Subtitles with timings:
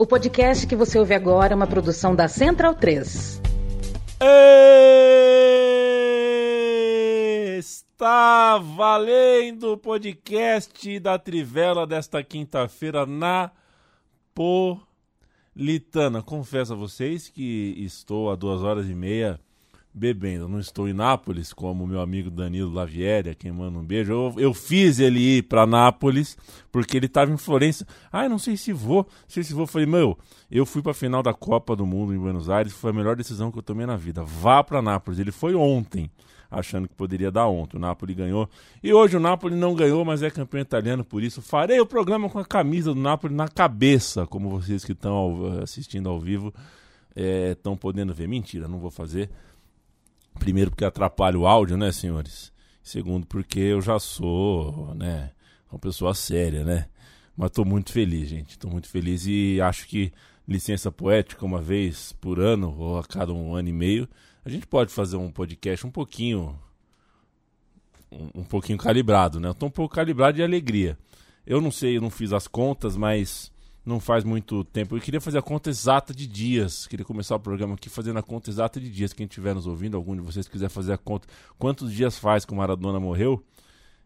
[0.00, 3.38] O podcast que você ouve agora é uma produção da Central 3.
[7.58, 13.50] Está valendo o podcast da Trivela desta quinta-feira na
[14.34, 16.22] Politana.
[16.22, 19.38] Confesso a vocês que estou há duas horas e meia
[19.92, 20.48] bebendo.
[20.48, 24.12] Não estou em Nápoles, como meu amigo Danilo Lavieri, a quem manda um beijo.
[24.12, 26.36] Eu, eu fiz ele ir para Nápoles,
[26.70, 27.86] porque ele estava em Florença.
[28.10, 29.66] Ah, não sei se vou, não sei se vou.
[29.66, 30.16] Falei, meu,
[30.50, 33.16] eu fui para a final da Copa do Mundo em Buenos Aires, foi a melhor
[33.16, 34.22] decisão que eu tomei na vida.
[34.22, 35.18] Vá para Nápoles.
[35.18, 36.10] Ele foi ontem,
[36.50, 37.76] achando que poderia dar ontem.
[37.76, 38.48] O Napoli ganhou.
[38.82, 42.28] E hoje o Napoli não ganhou, mas é campeão italiano, por isso farei o programa
[42.28, 46.52] com a camisa do Napoli na cabeça, como vocês que estão assistindo ao vivo
[47.50, 48.28] estão é, podendo ver.
[48.28, 49.30] Mentira, não vou fazer
[50.38, 52.52] Primeiro, porque atrapalha o áudio, né, senhores?
[52.82, 55.32] Segundo, porque eu já sou, né,
[55.70, 56.86] uma pessoa séria, né?
[57.36, 58.58] Mas tô muito feliz, gente.
[58.58, 60.12] Tô muito feliz e acho que
[60.46, 64.08] licença poética uma vez por ano ou a cada um ano e meio,
[64.44, 66.58] a gente pode fazer um podcast um pouquinho
[68.10, 69.48] um, um pouquinho calibrado, né?
[69.48, 70.98] Eu tô um pouco calibrado de alegria.
[71.46, 73.52] Eu não sei, eu não fiz as contas, mas
[73.90, 74.96] não faz muito tempo.
[74.96, 76.86] Eu queria fazer a conta exata de dias.
[76.86, 79.12] Queria começar o programa aqui fazendo a conta exata de dias.
[79.12, 82.52] Quem estiver nos ouvindo, algum de vocês quiser fazer a conta, quantos dias faz que
[82.52, 83.44] o Maradona morreu,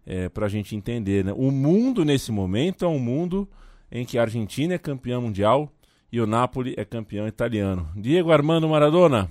[0.05, 1.25] é, para a gente entender.
[1.25, 1.33] Né?
[1.37, 3.49] O mundo nesse momento é um mundo
[3.93, 5.71] em que a Argentina é campeã mundial
[6.11, 7.89] e o Napoli é campeão italiano.
[7.95, 9.31] Diego Armando Maradona,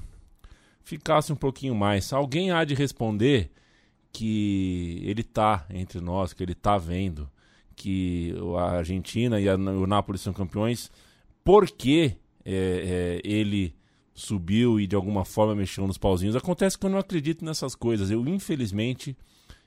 [0.84, 2.14] ficasse um pouquinho mais.
[2.14, 3.52] Alguém há de responder
[4.12, 7.30] que ele está entre nós, que ele está vendo
[7.76, 10.92] que a Argentina e a, o Napoli são campeões,
[11.44, 13.74] porque é, é, ele
[14.14, 16.36] subiu e de alguma forma mexeu nos pauzinhos.
[16.36, 18.12] Acontece que eu não acredito nessas coisas.
[18.12, 19.18] Eu, infelizmente,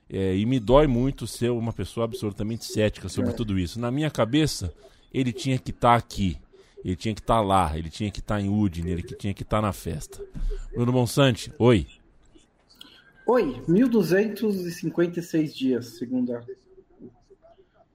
[0.09, 3.34] é, e me dói muito ser uma pessoa absolutamente cética sobre é.
[3.34, 3.81] tudo isso.
[3.81, 4.73] Na minha cabeça,
[5.12, 6.39] ele tinha que estar tá aqui.
[6.84, 9.34] Ele tinha que estar tá lá, ele tinha que estar tá em Udine, ele tinha
[9.34, 10.23] que estar tá na festa.
[10.73, 11.87] Bruno Monsante, oi.
[13.27, 16.41] Oi, 1256 dias, segundo a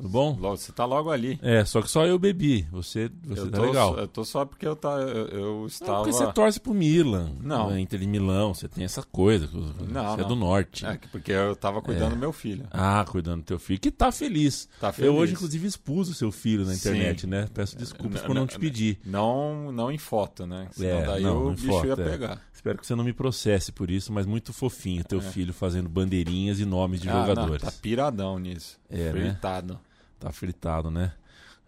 [0.00, 0.34] Tudo bom?
[0.34, 1.38] Você tá logo ali.
[1.42, 2.66] É, só que só eu bebi.
[2.72, 3.98] Você, você eu tá tô, legal.
[3.98, 5.92] Eu tô só porque eu, tá, eu, eu estava.
[5.92, 7.32] Não, porque você torce pro Milan.
[7.42, 7.70] Não.
[7.70, 8.54] Né, Inter de Milão.
[8.54, 9.46] Você tem essa coisa.
[9.52, 10.86] Não, você é do norte.
[10.86, 12.14] É, porque eu tava cuidando é.
[12.14, 12.66] do meu filho.
[12.70, 13.78] Ah, cuidando do teu filho.
[13.78, 14.70] Que tá feliz.
[14.80, 15.06] Tá feliz.
[15.06, 17.26] Eu hoje, inclusive, expus o seu filho na internet, Sim.
[17.26, 17.46] né?
[17.52, 18.98] Peço desculpas por não te pedir.
[19.04, 20.68] Não, não em foto, né?
[20.72, 21.96] Senão é, daí não, o bicho foto, ia é.
[21.96, 22.40] pegar.
[22.54, 25.22] Espero que você não me processe por isso, mas muito fofinho teu é.
[25.22, 27.62] filho fazendo bandeirinhas e nomes de ah, jogadores.
[27.62, 28.78] Não, tá piradão nisso.
[28.88, 29.12] É, né?
[29.12, 29.74] Fritado.
[29.74, 29.80] Né?
[30.20, 31.12] Tá fritado, né?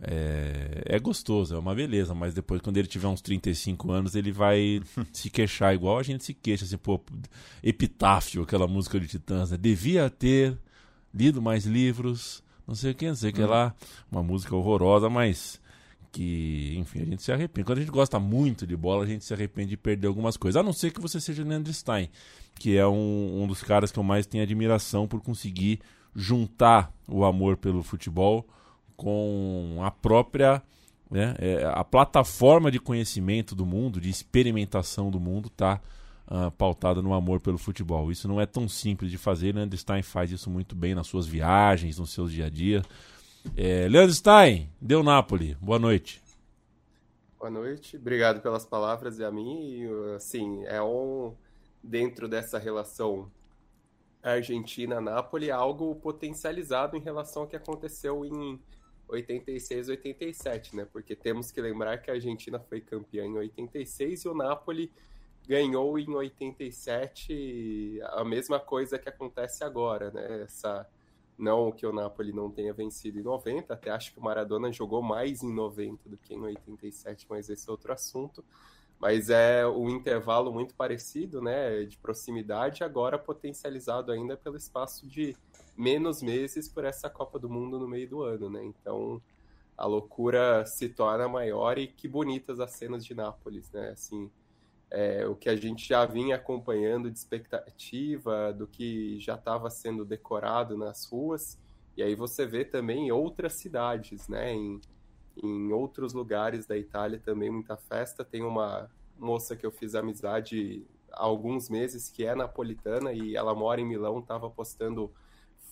[0.04, 4.32] É, é, gostoso, é uma beleza, mas depois, quando ele tiver uns 35 anos, ele
[4.32, 4.82] vai
[5.12, 7.00] se queixar igual a gente se queixa, assim, pô,
[7.62, 9.56] Epitáfio, aquela música de Titãs, né?
[9.56, 10.58] Devia ter
[11.14, 13.48] lido mais livros, não sei o que, não sei o que hum.
[13.48, 13.74] lá,
[14.10, 15.60] uma música horrorosa, mas
[16.10, 17.64] que, enfim, a gente se arrepende.
[17.64, 20.60] Quando a gente gosta muito de bola, a gente se arrepende de perder algumas coisas,
[20.60, 22.10] a não ser que você seja Leandro Stein,
[22.56, 25.80] que é um, um dos caras que eu mais tenho admiração por conseguir
[26.14, 28.46] juntar o amor pelo futebol
[28.96, 30.62] com a própria
[31.12, 35.74] né, é, a plataforma de conhecimento do mundo, de experimentação do mundo, está
[36.26, 38.10] uh, ah, pautada no amor pelo futebol.
[38.10, 39.54] Isso não é tão simples de fazer.
[39.54, 42.82] Leandro Stein faz isso muito bem nas suas viagens, no seu dia a dia.
[43.54, 45.54] É, Leandro Stein, deu Napoli.
[45.60, 46.22] Boa noite.
[47.38, 49.82] Boa noite, obrigado pelas palavras e a mim.
[50.16, 51.34] Assim, é um
[51.82, 53.28] dentro dessa relação
[54.22, 58.60] Argentina-Nápoles é algo potencializado em relação ao que aconteceu em
[59.08, 60.86] 86, 87, né?
[60.90, 64.92] Porque temos que lembrar que a Argentina foi campeã em 86 e o Napoli
[65.46, 70.42] ganhou em 87, a mesma coisa que acontece agora, né?
[70.42, 70.88] Essa
[71.36, 75.02] não que o Napoli não tenha vencido em 90, até acho que o Maradona jogou
[75.02, 78.44] mais em 90 do que em 87, mas esse é outro assunto.
[79.02, 85.36] Mas é um intervalo muito parecido, né, de proximidade, agora potencializado ainda pelo espaço de
[85.76, 88.64] menos meses por essa Copa do Mundo no meio do ano, né?
[88.64, 89.20] Então
[89.76, 93.90] a loucura se torna maior e que bonitas as cenas de Nápoles, né?
[93.90, 94.30] Assim,
[94.88, 100.04] é, o que a gente já vinha acompanhando de expectativa, do que já estava sendo
[100.04, 101.58] decorado nas ruas,
[101.96, 104.52] e aí você vê também outras cidades, né?
[104.52, 104.80] Em,
[105.42, 108.24] em outros lugares da Itália também muita festa.
[108.24, 113.54] Tem uma moça que eu fiz amizade há alguns meses que é napolitana e ela
[113.54, 115.12] mora em Milão, estava postando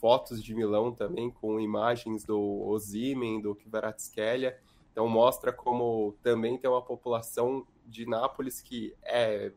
[0.00, 4.58] fotos de Milão também com imagens do Osimen, do Kvaratskhelia.
[4.92, 9.52] Então mostra como também tem uma população de Nápoles que é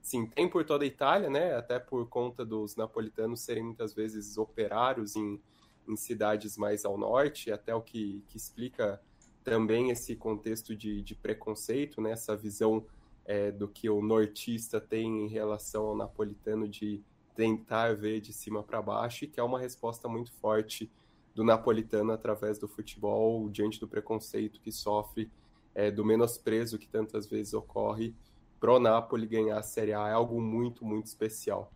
[0.00, 1.54] sim, tem por toda a Itália, né?
[1.54, 5.40] Até por conta dos napolitanos serem muitas vezes operários em,
[5.86, 9.00] em cidades mais ao norte, até o que, que explica
[9.44, 12.12] também esse contexto de, de preconceito, né?
[12.12, 12.84] Essa visão
[13.24, 17.02] é, do que o nortista tem em relação ao napolitano de
[17.34, 20.90] tentar ver de cima para baixo, e que é uma resposta muito forte
[21.34, 25.30] do napolitano através do futebol diante do preconceito que sofre,
[25.74, 28.14] é, do menosprezo que tantas vezes ocorre.
[28.58, 31.72] Pro Napoli ganhar a Série A é algo muito, muito especial.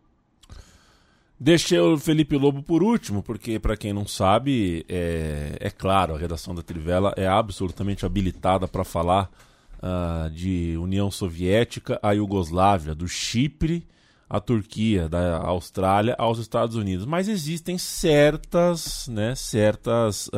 [1.39, 6.19] Deixei o Felipe Lobo por último, porque, para quem não sabe, é, é, claro, a
[6.19, 9.31] redação da Trivela é absolutamente habilitada para falar
[9.79, 13.87] uh, de União Soviética, a Iugoslávia, do Chipre
[14.29, 17.07] a Turquia, da Austrália aos Estados Unidos.
[17.07, 20.31] Mas existem certas, né, certas, uh,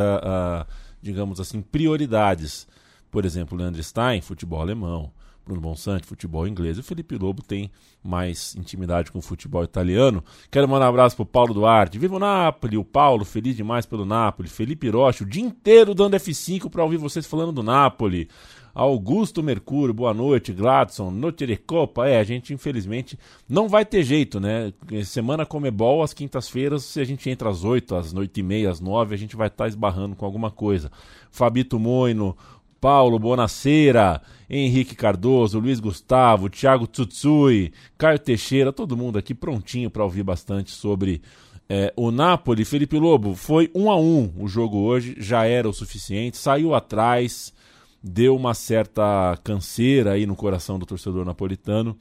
[0.63, 0.67] uh,
[1.01, 2.67] digamos assim, prioridades.
[3.11, 5.11] Por exemplo, Leandro Stein, futebol alemão.
[5.47, 6.77] Bruno Bonsante, futebol inglês.
[6.77, 7.71] E o Felipe Lobo tem
[8.03, 10.23] mais intimidade com o futebol italiano.
[10.51, 11.99] Quero mandar um abraço pro Paulo Duarte.
[11.99, 12.77] Viva o Napoli!
[12.77, 14.49] O Paulo, feliz demais pelo Napoli.
[14.49, 18.29] Felipe Rocha, o dia inteiro dando F5 para ouvir vocês falando do Napoli.
[18.77, 20.53] Augusto Mercúrio, boa noite.
[20.53, 22.07] Gladson, Notirecopa.
[22.07, 24.71] É, a gente infelizmente não vai ter jeito, né?
[25.03, 28.79] Semana Comebol, às quintas-feiras, se a gente entra às 8, às 8 e meia, às
[28.79, 30.93] 9, a gente vai estar tá esbarrando com alguma coisa.
[31.31, 32.37] Fabito Moino,
[32.87, 40.05] Paulo Bonaceira, Henrique Cardoso, Luiz Gustavo, Thiago Tsutsui, Caio Teixeira, todo mundo aqui prontinho para
[40.05, 41.21] ouvir bastante sobre
[41.69, 42.65] é, o Napoli.
[42.65, 47.53] Felipe Lobo, foi um a um o jogo hoje, já era o suficiente, saiu atrás,
[48.01, 51.97] deu uma certa canseira aí no coração do torcedor napolitano.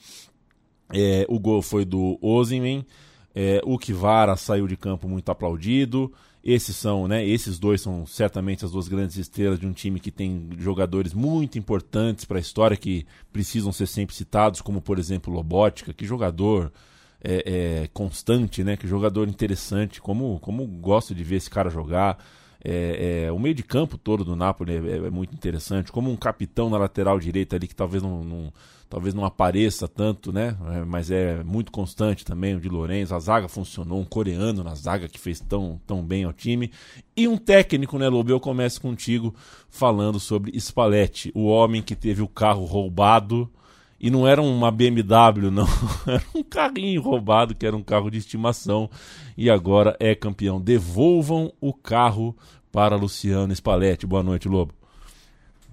[0.94, 2.86] É, o gol foi do Osimhen.
[3.34, 6.14] É, o Kivara saiu de campo muito aplaudido.
[6.46, 7.26] Esses são, né?
[7.26, 11.58] Esses dois são certamente as duas grandes estrelas de um time que tem jogadores muito
[11.58, 13.04] importantes para a história que
[13.34, 16.72] precisam ser sempre citados, como por exemplo Lobótica, que jogador
[17.20, 18.78] é, é, constante, né?
[18.78, 22.24] Que jogador interessante, como como gosto de ver esse cara jogar.
[22.64, 26.16] É, é, o meio de campo todo do Napoli é, é, muito interessante, como um
[26.16, 28.54] capitão na lateral direita ali que talvez não, não
[28.96, 30.56] talvez não apareça tanto, né?
[30.72, 33.14] É, mas é muito constante também o de Lourenço.
[33.14, 36.72] A zaga funcionou, um coreano na zaga que fez tão, tão bem ao time.
[37.14, 38.32] E um técnico, né, Lobo?
[38.32, 39.36] Eu começo contigo
[39.70, 43.52] falando sobre Spalletti, o homem que teve o carro roubado.
[44.00, 45.68] E não era uma BMW, não.
[46.08, 48.90] Era um carrinho roubado, que era um carro de estimação.
[49.38, 50.62] E agora é campeão.
[50.62, 52.34] Devolvam o carro
[52.72, 54.08] para Luciano Spalletti.
[54.08, 54.74] Boa noite, Lobo.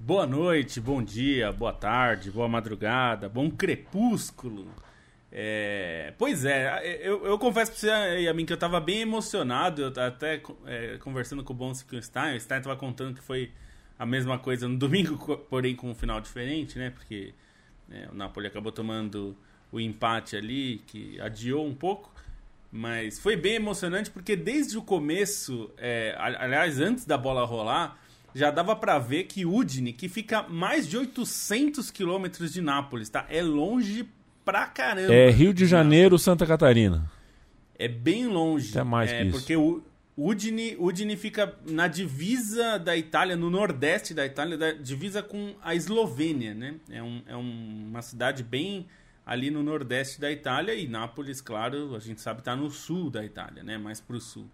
[0.04, 4.66] Boa noite, bom dia, boa tarde, boa madrugada, bom crepúsculo.
[5.30, 9.02] É, pois é, eu, eu confesso pra você e a mim que eu tava bem
[9.02, 13.14] emocionado, eu até é, conversando com o Bonsi e o Stein, o Stein tava contando
[13.14, 13.52] que foi
[13.96, 16.90] a mesma coisa no domingo, porém com um final diferente, né?
[16.90, 17.32] Porque
[17.88, 19.36] é, o Napoli acabou tomando
[19.70, 22.12] o empate ali, que adiou um pouco.
[22.72, 28.01] Mas foi bem emocionante porque desde o começo, é, aliás, antes da bola rolar,
[28.34, 33.26] já dava para ver que Udine, que fica mais de 800 quilômetros de Nápoles, tá?
[33.28, 34.08] É longe
[34.44, 35.12] pra caramba.
[35.12, 37.10] É Rio de Janeiro, Santa Catarina.
[37.78, 38.70] É bem longe.
[38.70, 39.38] Até mais é, que isso.
[39.38, 39.82] Porque o
[40.16, 45.74] Udine, Udine fica na divisa da Itália, no nordeste da Itália, da divisa com a
[45.74, 46.74] Eslovênia, né?
[46.90, 48.86] É, um, é um, uma cidade bem
[49.24, 53.24] ali no nordeste da Itália e Nápoles, claro, a gente sabe está no sul da
[53.24, 53.78] Itália, né?
[53.78, 54.46] Mais para o sul.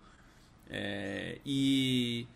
[0.71, 2.27] É, e,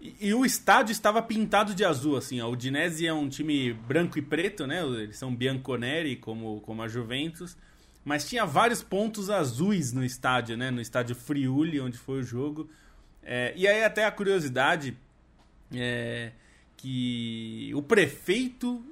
[0.00, 2.40] e, o estádio estava pintado de azul, assim.
[2.40, 4.82] O Udinese é um time branco e preto, né?
[4.82, 7.56] Eles são bianconeri, como, como a Juventus.
[8.02, 10.70] Mas tinha vários pontos azuis no estádio, né?
[10.70, 12.70] No estádio Friuli, onde foi o jogo.
[13.22, 14.96] É, e aí até a curiosidade
[15.74, 16.32] é
[16.78, 18.82] que o prefeito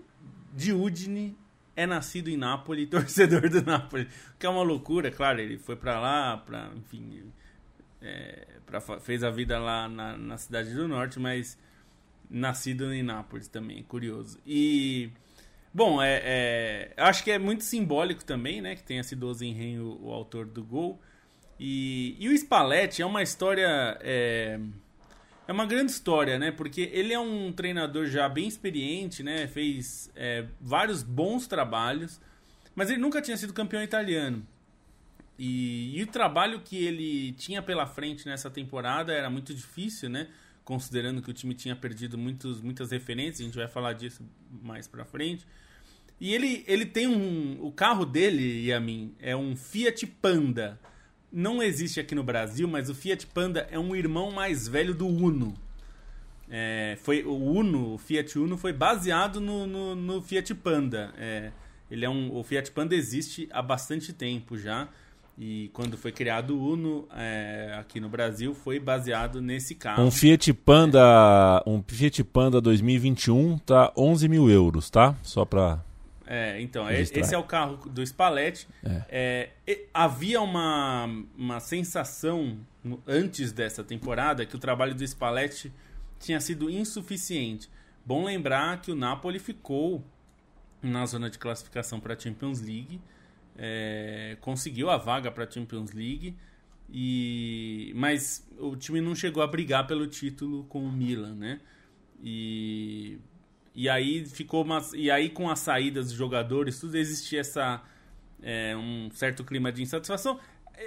[0.54, 1.34] de Udine
[1.74, 4.08] é nascido em Nápoles, torcedor do Nápoles.
[4.38, 7.32] Que é uma loucura, claro, ele foi para lá, para enfim,
[8.02, 11.58] é, pra, fez a vida lá na, na, cidade do norte, mas
[12.30, 14.38] nascido em Nápoles também, curioso.
[14.46, 15.10] E
[15.72, 18.75] Bom, é, é, acho que é muito simbólico também, né?
[18.75, 21.00] Que tenha sido o o, o autor do gol.
[21.60, 23.98] E, e o Spalletti é uma história.
[24.00, 24.58] É,
[25.46, 26.50] é uma grande história, né?
[26.50, 29.46] Porque ele é um treinador já bem experiente, né?
[29.46, 32.20] Fez é, vários bons trabalhos,
[32.75, 34.46] mas ele nunca tinha sido campeão italiano.
[35.38, 40.28] E, e, o trabalho que ele tinha pela frente nessa temporada era muito difícil, né?
[40.64, 44.23] Considerando que o time tinha perdido muitos, muitas referências, a gente vai falar disso
[44.62, 45.47] mais pra frente.
[46.21, 47.64] E ele, ele tem um.
[47.64, 50.78] O carro dele, a mim, é um Fiat Panda
[51.30, 55.07] não existe aqui no Brasil, mas o Fiat Panda é um irmão mais velho do
[55.07, 55.54] Uno.
[56.50, 61.12] É, foi o Uno, o Fiat Uno foi baseado no, no, no Fiat Panda.
[61.18, 61.52] É,
[61.90, 64.88] ele é um, o Fiat Panda existe há bastante tempo já.
[65.40, 70.02] E quando foi criado o Uno é, aqui no Brasil, foi baseado nesse carro.
[70.02, 75.14] Um Fiat Panda, um Fiat Panda 2021 tá 11 mil euros, tá?
[75.23, 75.80] Só para
[76.30, 78.68] é, então, é, esse é o carro do Spalletti.
[78.85, 79.50] É.
[79.66, 82.59] É, havia uma, uma sensação
[83.07, 85.73] antes dessa temporada que o trabalho do Spalletti
[86.21, 87.71] tinha sido insuficiente.
[88.04, 90.04] Bom lembrar que o Napoli ficou
[90.83, 93.00] na zona de classificação para a Champions League,
[93.58, 96.36] é, conseguiu a vaga para a Champions League,
[96.90, 101.60] e mas o time não chegou a brigar pelo título com o Milan, né?
[102.22, 103.18] E
[103.74, 107.82] e aí ficou uma, e aí com as saídas dos jogadores, tudo existia essa
[108.42, 110.40] é, um certo clima de insatisfação.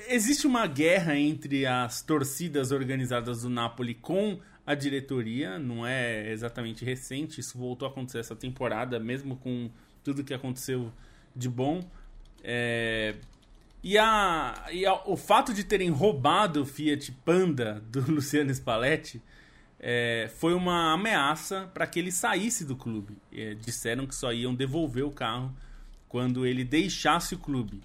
[0.08, 6.86] Existe uma guerra entre as torcidas organizadas do Napoli com a diretoria, não é exatamente
[6.86, 9.70] recente, isso voltou a acontecer essa temporada, mesmo com
[10.04, 10.92] tudo que aconteceu
[11.36, 11.90] de bom.
[12.44, 13.16] É,
[13.84, 19.22] e, a, e a, o fato de terem roubado o Fiat Panda do Luciano Spalletti
[19.80, 23.18] é, foi uma ameaça para que ele saísse do clube.
[23.34, 25.52] É, disseram que só iam devolver o carro
[26.08, 27.82] quando ele deixasse o clube.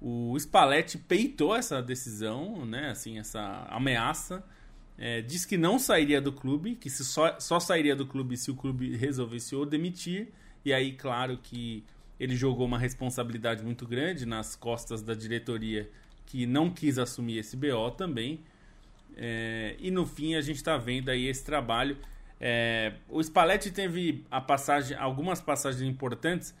[0.00, 4.44] O Spalletti peitou essa decisão, né, assim, essa ameaça.
[4.98, 8.50] É, disse que não sairia do clube, que se só, só sairia do clube se
[8.50, 10.28] o clube resolvesse o demitir.
[10.64, 11.82] E aí, claro que
[12.22, 15.90] ele jogou uma responsabilidade muito grande nas costas da diretoria
[16.24, 18.38] que não quis assumir esse BO também.
[19.16, 21.96] É, e no fim a gente está vendo aí esse trabalho.
[22.40, 26.54] É, o Spalletti teve a passagem, algumas passagens importantes.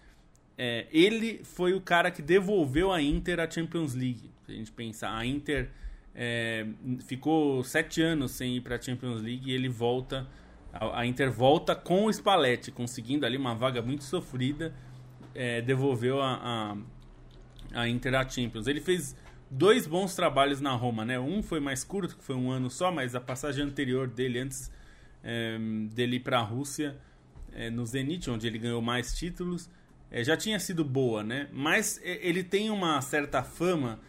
[0.58, 4.32] É, ele foi o cara que devolveu a Inter a Champions League.
[4.44, 5.70] Se a gente pensar, a Inter
[6.12, 6.66] é,
[7.06, 10.26] ficou sete anos sem ir para a Champions League e ele volta.
[10.72, 14.74] A, a, Inter volta com o Spalletti, conseguindo ali uma vaga muito sofrida.
[15.34, 16.76] É, devolveu a,
[17.74, 18.66] a, a Inter a Champions.
[18.66, 19.16] Ele fez
[19.52, 21.20] dois bons trabalhos na Roma, né?
[21.20, 24.70] Um foi mais curto, que foi um ano só, mas a passagem anterior dele, antes
[25.22, 25.58] é,
[25.92, 26.96] dele ir para a Rússia,
[27.52, 29.68] é, no Zenit, onde ele ganhou mais títulos,
[30.10, 31.48] é, já tinha sido boa, né?
[31.52, 34.00] Mas ele tem uma certa fama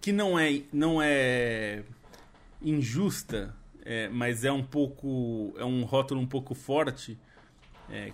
[0.00, 1.82] que não é, não é
[2.62, 3.56] injusta,
[4.12, 7.18] mas é um pouco, é um rótulo um pouco forte,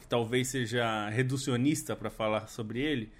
[0.00, 3.11] que talvez seja reducionista para falar sobre ele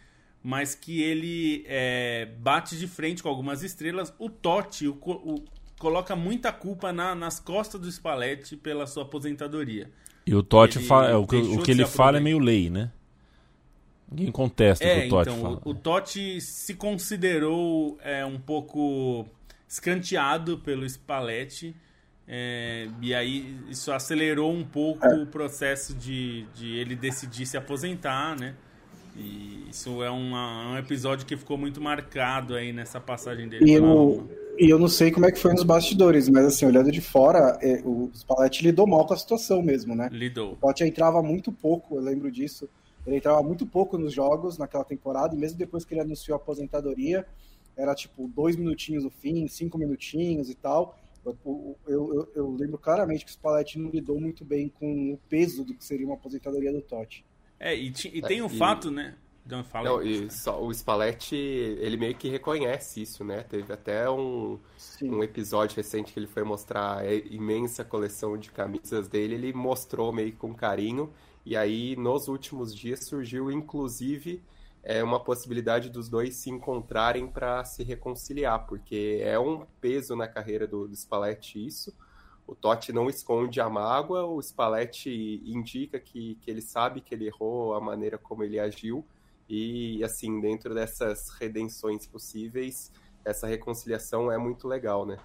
[0.47, 4.15] mas que ele é, bate de frente com algumas estrelas.
[4.17, 5.45] O Totti o, o,
[5.77, 9.91] coloca muita culpa na, nas costas do Spalletti pela sua aposentadoria.
[10.25, 12.93] E o Totti fala, é, o, o que ele fala é meio lei, né?
[14.09, 15.63] Ninguém contesta é, o que o Totti então, fala.
[15.65, 19.27] O, o Totti se considerou é, um pouco
[19.69, 21.75] escanteado pelo Spalletti.
[22.29, 28.39] É, e aí isso acelerou um pouco o processo de, de ele decidir se aposentar,
[28.39, 28.55] né?
[29.17, 33.71] E isso é uma, um episódio que ficou muito marcado aí nessa passagem dele.
[33.71, 34.29] E eu,
[34.59, 37.59] e eu não sei como é que foi nos bastidores, mas assim, olhando de fora,
[37.63, 40.09] é, o Spalletti lidou mal com a situação mesmo, né?
[40.13, 40.53] Lidou.
[40.53, 42.69] O Pote entrava muito pouco, eu lembro disso.
[43.07, 46.39] Ele entrava muito pouco nos jogos naquela temporada, e mesmo depois que ele anunciou a
[46.39, 47.25] aposentadoria,
[47.77, 50.99] era tipo dois minutinhos no fim, cinco minutinhos e tal.
[51.27, 55.65] Eu, eu, eu, lembro claramente que o Spalletti não lidou muito bem com o peso
[55.65, 57.25] do que seria uma aposentadoria do Totti.
[57.59, 59.17] É, e, e tem um é, fato, né?
[59.47, 63.45] Então, fala Não, e só, o Spalletti, ele meio que reconhece isso, né?
[63.45, 64.59] Teve até um,
[65.03, 70.13] um episódio recente que ele foi mostrar a imensa coleção de camisas dele, ele mostrou
[70.13, 71.13] meio com carinho,
[71.45, 74.43] e aí nos últimos dias surgiu inclusive
[74.89, 80.29] é, uma possibilidade dos dois se encontrarem para se reconciliar, porque é um peso na
[80.29, 81.93] carreira do, do Spalletti isso,
[82.47, 87.27] o Totti não esconde a mágoa, o Spalletti indica que, que ele sabe que ele
[87.27, 89.05] errou a maneira como ele agiu,
[89.49, 92.93] e assim, dentro dessas redenções possíveis,
[93.25, 95.19] essa reconciliação é muito legal, né?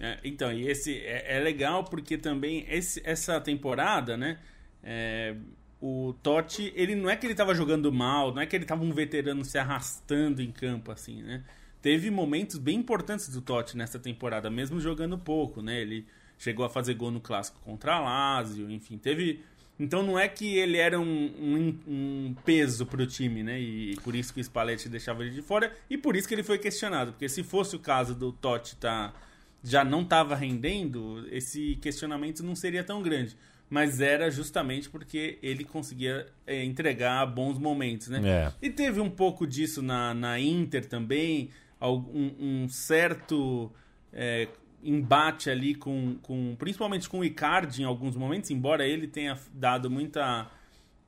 [0.00, 4.40] É, então, e esse é, é, legal porque também esse, essa temporada, né?
[4.82, 5.36] É,
[5.86, 8.64] o, o Totti, ele não é que ele estava jogando mal, não é que ele
[8.64, 11.44] estava um veterano se arrastando em campo, assim, né?
[11.82, 15.80] Teve momentos bem importantes do Totti nessa temporada, mesmo jogando pouco, né?
[15.80, 16.06] Ele
[16.38, 19.42] chegou a fazer gol no clássico contra a Lazio, enfim, teve
[19.78, 23.60] então não é que ele era um, um, um peso para o time, né?
[23.60, 26.42] E por isso que o Spalletti deixava ele de fora e por isso que ele
[26.42, 27.12] foi questionado.
[27.12, 29.12] Porque se fosse o caso do Totti tá,
[29.62, 33.36] já não estava rendendo, esse questionamento não seria tão grande.
[33.68, 38.20] Mas era justamente porque ele conseguia é, entregar bons momentos, né?
[38.24, 38.52] É.
[38.62, 43.72] E teve um pouco disso na, na Inter também, um, um certo...
[44.12, 44.48] É,
[44.86, 49.90] embate ali com, com principalmente com o Icardi em alguns momentos, embora ele tenha dado
[49.90, 50.48] muita,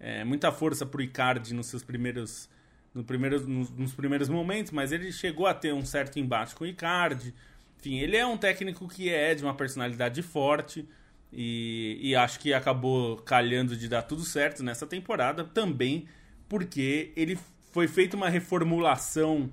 [0.01, 2.51] é, muita força para o Icardi nos seus primeiros,
[2.93, 6.65] no primeiros, nos, nos, primeiros momentos, mas ele chegou a ter um certo embate com
[6.65, 7.33] o Icardi.
[7.79, 10.87] Enfim, ele é um técnico que é de uma personalidade forte
[11.33, 16.07] e, e acho que acabou calhando de dar tudo certo nessa temporada também
[16.49, 17.39] porque ele
[17.71, 19.51] foi feita uma reformulação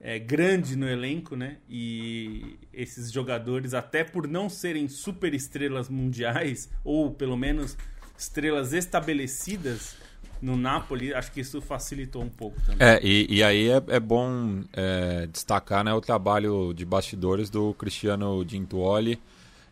[0.00, 1.58] é, grande no elenco, né?
[1.70, 7.76] E esses jogadores, até por não serem super estrelas mundiais, ou pelo menos
[8.18, 9.96] estrelas estabelecidas
[10.40, 12.84] no Napoli, acho que isso facilitou um pouco também.
[12.84, 17.72] É, e, e aí é, é bom é, destacar né, o trabalho de bastidores do
[17.74, 19.20] Cristiano Gintuoli,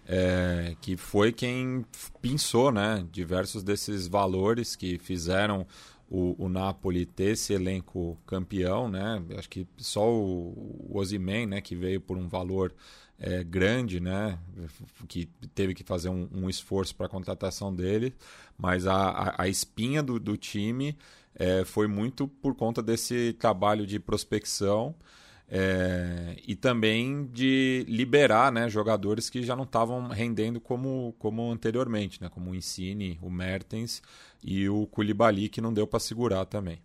[0.07, 1.85] é, que foi quem
[2.21, 5.67] pensou né, diversos desses valores que fizeram
[6.09, 9.23] o, o Napoli ter esse elenco campeão, né?
[9.39, 12.75] Acho que só o, o Ozyman, né, que veio por um valor
[13.21, 14.39] é, grande, né,
[15.07, 18.15] que teve que fazer um, um esforço para a contratação dele,
[18.59, 20.97] mas a, a, a espinha do, do time
[21.35, 24.95] é, foi muito por conta desse trabalho de prospecção
[25.51, 32.23] é, e também de liberar né, jogadores que já não estavam rendendo como, como anteriormente,
[32.23, 34.01] né, como o Insigne, o Mertens
[34.43, 36.81] e o Koulibaly, que não deu para segurar também.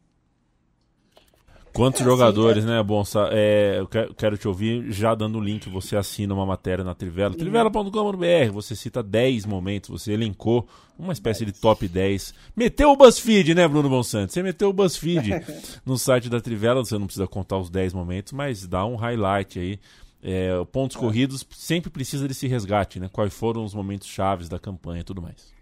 [1.76, 3.28] Quantos é, jogadores, assim, né, Bonsa?
[3.34, 5.70] É, eu quero te ouvir já dando o link.
[5.70, 8.52] Você assina uma matéria na Trivela, trivela.com.br.
[8.54, 10.66] Você cita 10 momentos, você elencou
[10.98, 11.54] uma espécie 10.
[11.54, 12.34] de top 10.
[12.56, 14.32] Meteu o BuzzFeed, né, Bruno Monsanto?
[14.32, 15.32] Você meteu o BuzzFeed
[15.86, 16.84] no site da Trivela.
[16.84, 19.78] Você não precisa contar os 10 momentos, mas dá um highlight aí.
[20.24, 21.00] É, pontos é.
[21.00, 23.10] corridos sempre precisa desse resgate, né?
[23.12, 25.55] Quais foram os momentos chaves da campanha e tudo mais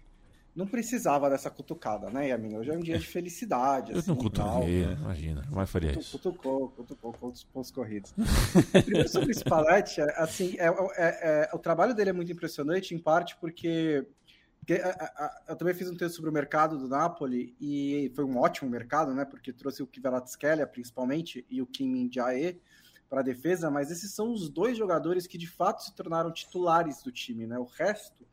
[0.54, 2.56] não precisava dessa cutucada, né, Yamin?
[2.56, 3.92] Hoje é um dia de felicidade.
[3.92, 4.96] Eu assim, não cutuquei, né?
[5.00, 6.18] imagina, não faria Cutu, isso.
[6.18, 8.14] Cutucou, cutucou com os pontos corridos.
[8.84, 12.94] Primeiro sobre o Spalletti, é, assim, é, é, é, o trabalho dele é muito impressionante,
[12.94, 14.06] em parte porque,
[14.60, 18.24] porque a, a, eu também fiz um texto sobre o mercado do Napoli e foi
[18.24, 22.60] um ótimo mercado, né, porque trouxe o Kvaratskhelia, principalmente, e o Kim Min-jae
[23.08, 27.02] para a defesa, mas esses são os dois jogadores que de fato se tornaram titulares
[27.02, 27.58] do time, né?
[27.58, 28.26] O resto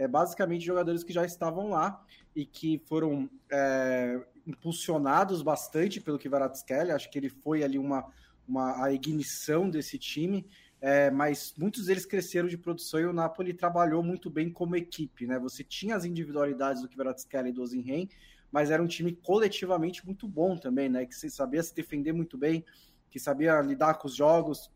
[0.00, 2.02] é basicamente jogadores que já estavam lá
[2.34, 6.94] e que foram é, impulsionados bastante pelo Kvaratskhelia.
[6.94, 8.10] Acho que ele foi ali uma,
[8.48, 10.46] uma a ignição desse time.
[10.80, 15.26] É, mas muitos deles cresceram de produção e o Napoli trabalhou muito bem como equipe,
[15.26, 15.38] né?
[15.38, 18.08] Você tinha as individualidades do Kvaratskhelia e do Ozinhen,
[18.50, 21.04] mas era um time coletivamente muito bom também, né?
[21.04, 22.64] Que sabia se defender muito bem,
[23.10, 24.70] que sabia lidar com os jogos,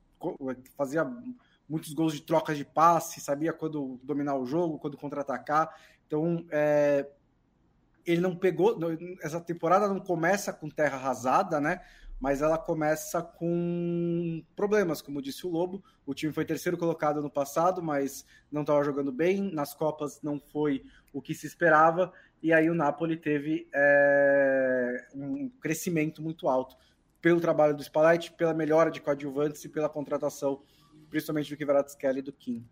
[0.76, 1.10] fazia
[1.68, 5.74] muitos gols de troca de passe, sabia quando dominar o jogo, quando contra-atacar.
[6.06, 7.06] Então, é,
[8.06, 8.78] ele não pegou.
[9.22, 11.80] Essa temporada não começa com terra arrasada, né?
[12.20, 15.82] Mas ela começa com problemas, como disse o Lobo.
[16.06, 19.50] O time foi terceiro colocado no passado, mas não estava jogando bem.
[19.52, 22.12] Nas Copas não foi o que se esperava.
[22.42, 26.76] E aí o Napoli teve é, um crescimento muito alto
[27.20, 30.60] pelo trabalho do Spalletti, pela melhora de coadjuvantes e pela contratação
[31.10, 32.64] principalmente do Kvaratskhelia e do Kim.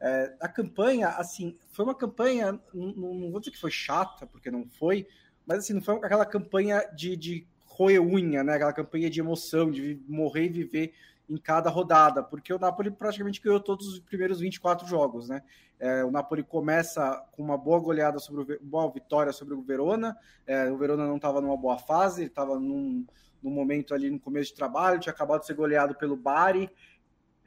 [0.00, 4.50] É, a campanha, assim, foi uma campanha, não, não, vou dizer que foi chata, porque
[4.50, 5.06] não foi,
[5.46, 8.54] mas assim, não foi aquela campanha de, de roer unha, né?
[8.54, 10.94] Aquela campanha de emoção, de morrer e viver
[11.28, 15.42] em cada rodada, porque o Napoli praticamente ganhou todos os primeiros 24 jogos, né?
[15.78, 20.16] É, o Napoli começa com uma boa goleada sobre o boa vitória sobre o Verona.
[20.46, 23.06] É, o Verona não estava numa boa fase, ele estava num,
[23.42, 26.68] num momento ali no começo de trabalho, tinha acabado de ser goleado pelo Bari,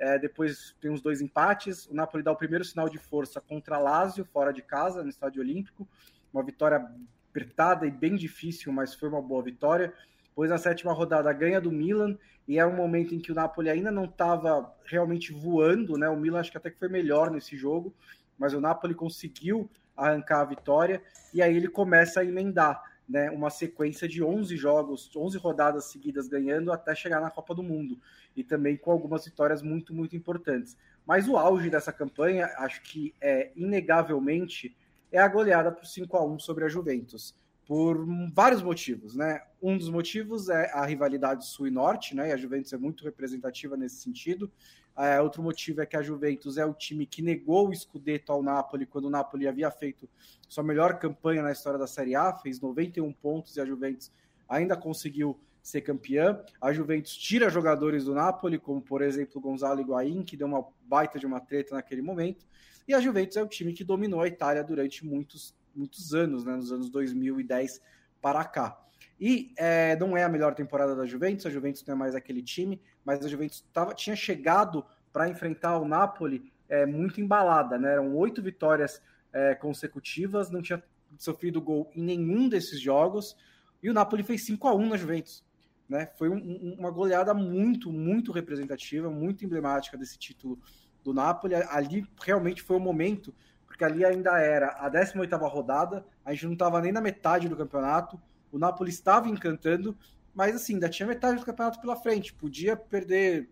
[0.03, 1.87] é, depois tem os dois empates.
[1.87, 5.41] O Napoli dá o primeiro sinal de força contra Lazio, fora de casa, no Estádio
[5.41, 5.87] Olímpico.
[6.33, 6.85] Uma vitória
[7.29, 9.93] apertada e bem difícil, mas foi uma boa vitória.
[10.25, 13.69] Depois, na sétima rodada, ganha do Milan, e é um momento em que o Napoli
[13.69, 16.09] ainda não estava realmente voando, né?
[16.09, 17.95] O Milan acho que até que foi melhor nesse jogo,
[18.37, 21.01] mas o Napoli conseguiu arrancar a vitória,
[21.33, 26.27] e aí ele começa a emendar né, uma sequência de 11 jogos, 11 rodadas seguidas
[26.27, 27.99] ganhando até chegar na Copa do Mundo
[28.35, 30.77] e também com algumas vitórias muito, muito importantes.
[31.05, 34.75] Mas o auge dessa campanha, acho que é inegavelmente,
[35.11, 37.35] é a goleada por 5 a 1 sobre a Juventus,
[37.65, 39.41] por vários motivos, né?
[39.61, 42.29] Um dos motivos é a rivalidade sul e norte, né?
[42.29, 44.51] E a Juventus é muito representativa nesse sentido.
[44.95, 48.43] É, outro motivo é que a Juventus é o time que negou o Scudetto ao
[48.43, 50.07] Napoli quando o Napoli havia feito
[50.47, 54.11] sua melhor campanha na história da Série A, fez 91 pontos e a Juventus
[54.47, 56.43] ainda conseguiu ser campeã.
[56.61, 61.17] A Juventus tira jogadores do Napoli, como por exemplo Gonzalo Higuaín, que deu uma baita
[61.17, 62.45] de uma treta naquele momento.
[62.87, 66.55] E a Juventus é o time que dominou a Itália durante muitos, muitos anos, né,
[66.55, 67.81] nos anos 2010
[68.21, 68.79] para cá.
[69.19, 72.41] E é, não é a melhor temporada da Juventus, a Juventus não é mais aquele
[72.41, 77.93] time, mas a Juventus tava, tinha chegado para enfrentar o Napoli é, muito embalada, né?
[77.93, 80.83] Eram oito vitórias é, consecutivas, não tinha
[81.17, 83.35] sofrido gol em nenhum desses jogos,
[83.81, 85.43] e o Napoli fez 5 a 1 na Juventus.
[85.87, 86.09] Né?
[86.17, 90.57] Foi um, uma goleada muito, muito representativa, muito emblemática desse título
[91.03, 91.55] do Napoli.
[91.55, 93.33] Ali realmente foi o momento,
[93.67, 97.57] porque ali ainda era a 18ª rodada, a gente não estava nem na metade do
[97.57, 98.19] campeonato,
[98.53, 99.97] o Napoli estava encantando,
[100.33, 103.49] mas assim, ainda tinha metade do campeonato pela frente, podia perder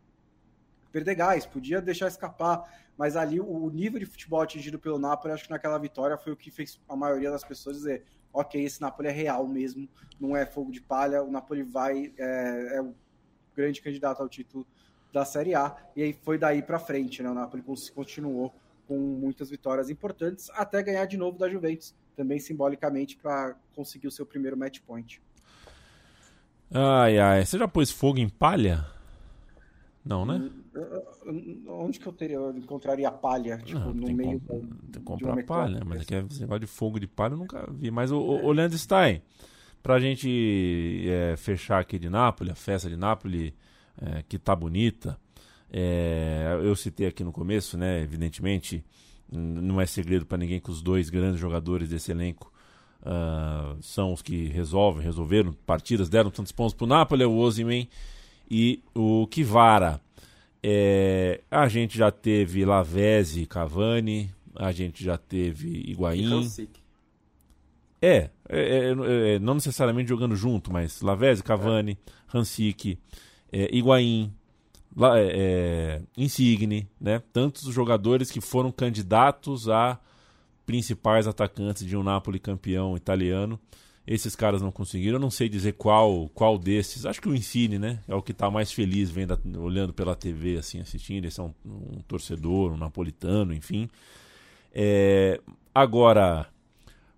[0.91, 5.45] perder gás, podia deixar escapar, mas ali o nível de futebol atingido pelo Napoli, acho
[5.45, 9.07] que naquela vitória foi o que fez a maioria das pessoas dizer, ok, esse Napoli
[9.07, 12.93] é real mesmo, não é fogo de palha, o Napoli vai, é, é o
[13.55, 14.67] grande candidato ao título
[15.13, 17.29] da Série A, e aí foi daí para frente, né?
[17.29, 17.63] O Napoli
[17.95, 18.53] continuou
[18.85, 24.11] com muitas vitórias importantes até ganhar de novo da Juventus, também simbolicamente para conseguir o
[24.11, 25.19] seu primeiro match point.
[26.69, 28.85] Ai, ai, você já pôs fogo em palha?
[30.05, 30.49] Não, né?
[31.25, 33.57] Hum, onde que eu teria, eu encontraria palha?
[33.57, 34.39] Tipo, não, no meio.
[34.41, 37.37] Com, tem que comprar palha, mas aqui é esse negócio de fogo de palha eu
[37.37, 37.89] nunca vi.
[37.89, 39.21] Mas o, Leandro Stein,
[39.81, 43.51] pra gente é, fechar aqui de Nápoles, a festa de Nápoles,
[43.99, 45.19] é, que tá bonita.
[45.71, 48.01] É, eu citei aqui no começo, né?
[48.01, 48.85] Evidentemente,
[49.31, 52.51] não é segredo para ninguém que os dois grandes jogadores desse elenco
[53.01, 57.87] uh, são os que resolvem, resolveram partidas, deram tantos pontos pro Napoli, é o Osimhen
[58.49, 60.01] e o Kivara.
[60.63, 66.47] É, a gente já teve Lavezzi, Cavani, a gente já teve Higuaín.
[68.01, 71.97] É, é, é, é, não necessariamente jogando junto, mas Lavezzi, Cavani,
[72.33, 72.37] é.
[72.37, 72.99] Hansik,
[73.51, 74.31] é, Higuaín,
[74.95, 77.21] La, é, é, Insigne, né?
[77.31, 79.99] Tantos jogadores que foram candidatos a
[80.65, 83.59] principais atacantes de um Napoli campeão italiano.
[84.05, 85.15] Esses caras não conseguiram.
[85.15, 87.05] Eu não sei dizer qual qual desses.
[87.05, 87.99] Acho que o Insigne, né?
[88.07, 91.25] É o que está mais feliz vendo, olhando pela TV, assim, assistindo.
[91.25, 93.89] Esse é um, um torcedor, um napolitano, enfim.
[94.73, 95.39] É,
[95.73, 96.47] agora,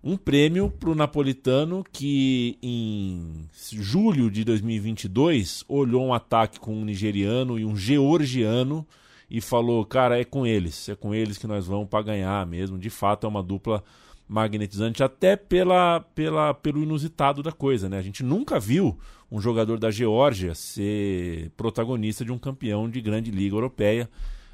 [0.04, 6.84] um prêmio para o napolitano que em julho de 2022 olhou um ataque com um
[6.84, 8.86] nigeriano e um georgiano
[9.30, 12.78] e falou: Cara, é com eles, é com eles que nós vamos para ganhar mesmo.
[12.78, 13.82] De fato, é uma dupla
[14.28, 17.88] magnetizante, até pela, pela, pelo inusitado da coisa.
[17.88, 17.96] Né?
[17.96, 18.98] A gente nunca viu
[19.30, 24.08] um jogador da Geórgia ser protagonista de um campeão de grande liga europeia,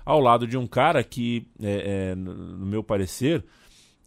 [0.04, 3.44] ao lado de um cara que, é, é, no meu parecer,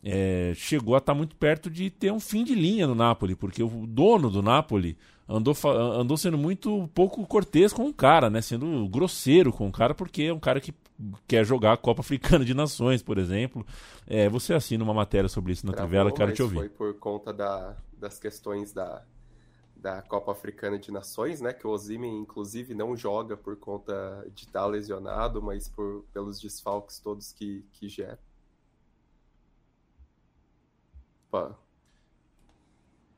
[0.03, 3.63] é, chegou a estar muito perto de ter um fim de linha no Napoli, porque
[3.63, 5.55] o dono do Napoli andou,
[5.97, 8.41] andou sendo muito pouco cortês com o cara, né?
[8.41, 10.73] sendo grosseiro com o cara, porque é um cara que
[11.25, 13.65] quer jogar a Copa Africana de Nações, por exemplo.
[14.05, 16.55] É, você assina uma matéria sobre isso na Travou, Trivela, quero te ouvir.
[16.55, 19.03] Foi por conta da, das questões da,
[19.77, 21.53] da Copa Africana de Nações, né?
[21.53, 26.99] Que o Osimhen, inclusive, não joga por conta de estar lesionado, mas por, pelos desfalques
[26.99, 28.19] todos que, que gera.
[31.33, 31.57] Opa.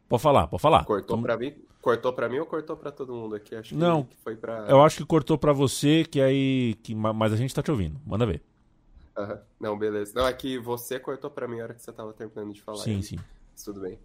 [0.08, 0.86] Pode falar, pode falar.
[0.86, 1.24] Cortou Como...
[1.24, 1.54] para mim?
[1.82, 3.54] Cortou para mim ou cortou para todo mundo aqui?
[3.54, 4.66] Acho não, que foi para.
[4.68, 8.00] Eu acho que cortou para você, que aí, que mas a gente tá te ouvindo.
[8.06, 8.42] Manda ver.
[9.18, 9.38] Uhum.
[9.60, 10.14] Não, beleza.
[10.16, 12.80] Não, é que você cortou para mim a hora que você tava terminando de falar.
[12.80, 13.04] Sim, aí.
[13.04, 13.20] sim.
[13.64, 14.00] tudo bem.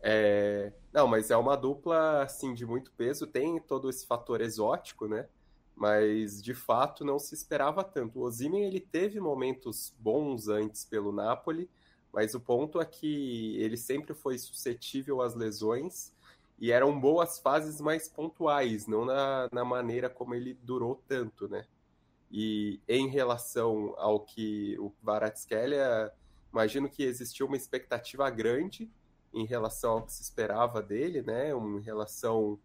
[0.00, 0.72] É...
[0.92, 3.26] Não, mas é uma dupla assim de muito peso.
[3.26, 5.26] Tem todo esse fator exótico, né?
[5.74, 8.20] Mas de fato não se esperava tanto.
[8.20, 11.68] O Osimhen ele teve momentos bons antes pelo Napoli,
[12.14, 16.12] mas o ponto é que ele sempre foi suscetível às lesões
[16.60, 21.66] e eram boas fases mais pontuais, não na, na maneira como ele durou tanto, né?
[22.30, 26.12] E em relação ao que o Varadskhelia,
[26.52, 28.88] imagino que existiu uma expectativa grande
[29.32, 31.50] em relação ao que se esperava dele, né?
[31.50, 32.58] Em relação,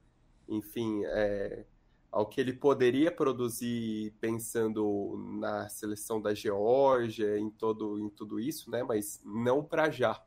[0.48, 1.66] enfim, é,
[2.12, 8.72] ao que ele poderia produzir pensando na seleção da Geórgia, em todo em tudo isso,
[8.72, 8.84] né?
[8.84, 10.22] Mas não para já.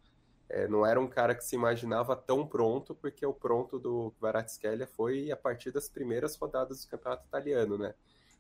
[0.49, 4.87] É, não era um cara que se imaginava tão pronto, porque o pronto do Kvaratskhelia
[4.87, 7.95] foi a partir das primeiras rodadas do campeonato italiano, né?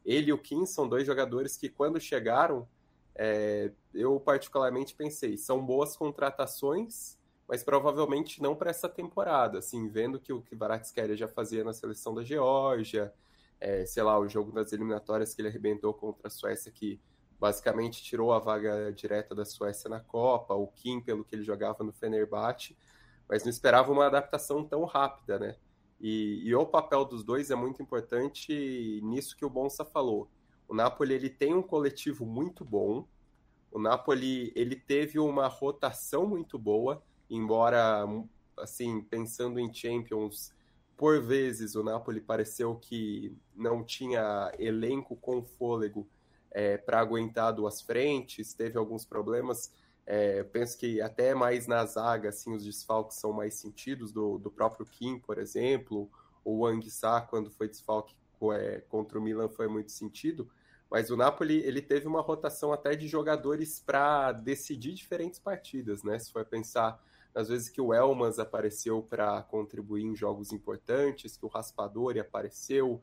[0.04, 2.68] Ele e o Kim são dois jogadores que, quando chegaram,
[3.14, 10.20] é, eu particularmente pensei, são boas contratações, mas provavelmente não para essa temporada, assim, vendo
[10.20, 13.12] que o Kvaratskhelia já fazia na seleção da Geórgia,
[13.62, 17.00] é, sei lá, o jogo das eliminatórias que ele arrebentou contra a Suécia, que
[17.38, 21.84] basicamente tirou a vaga direta da Suécia na Copa, o Kim, pelo que ele jogava
[21.84, 22.76] no Fenerbahçe,
[23.28, 25.56] mas não esperava uma adaptação tão rápida, né?
[26.00, 30.28] E, e, o papel dos dois é muito importante nisso que o Bonsa falou.
[30.66, 33.06] O Napoli ele tem um coletivo muito bom.
[33.70, 38.04] O Napoli ele teve uma rotação muito boa, embora
[38.58, 40.52] assim pensando em Champions,
[41.02, 46.08] por vezes o Napoli pareceu que não tinha elenco com fôlego
[46.48, 49.74] é, para aguentar duas frentes, teve alguns problemas.
[50.06, 54.48] É, penso que até mais na zaga, assim, os desfalques são mais sentidos do, do
[54.48, 56.08] próprio Kim, por exemplo,
[56.44, 58.14] o Wang Sa, quando foi desfalque
[58.54, 60.48] é, contra o Milan, foi muito sentido.
[60.88, 66.16] Mas o Napoli ele teve uma rotação até de jogadores para decidir diferentes partidas, né?
[66.20, 67.02] Se for pensar
[67.34, 73.00] às vezes que o Elmas apareceu para contribuir em jogos importantes, que o Raspadori apareceu,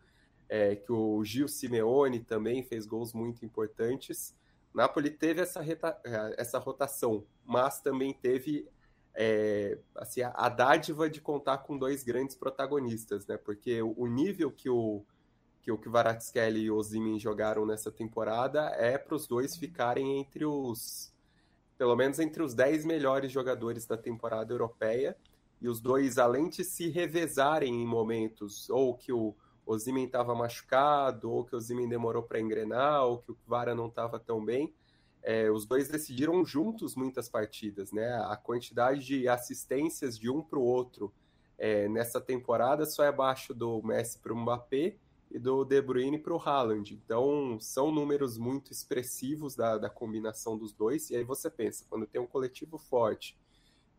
[0.47, 4.35] é, que o Gil Simeone também fez gols muito importantes.
[4.73, 5.99] Napoli teve essa, reta,
[6.37, 8.67] essa rotação, mas também teve
[9.15, 13.37] é, assim, a dádiva de contar com dois grandes protagonistas, né?
[13.37, 15.03] Porque o nível que o
[15.61, 20.45] que o Kvaratskhelia e o Ozymin jogaram nessa temporada é para os dois ficarem entre
[20.45, 21.13] os
[21.79, 25.17] pelo menos entre os 10 melhores jogadores da temporada europeia
[25.59, 29.33] e os dois além de se revezarem em momentos ou que o
[29.65, 33.87] Ozymin estava machucado ou que o Ozymin demorou para engrenar ou que o Kvara não
[33.87, 34.71] estava tão bem
[35.21, 38.13] é, os dois decidiram juntos muitas partidas, né?
[38.25, 41.13] A quantidade de assistências de um para o outro
[41.57, 44.95] é, nessa temporada só é abaixo do Messi para o Mbappé
[45.31, 46.93] e do De Bruyne para o Haaland.
[46.93, 51.09] Então, são números muito expressivos da, da combinação dos dois.
[51.09, 53.37] E aí você pensa, quando tem um coletivo forte,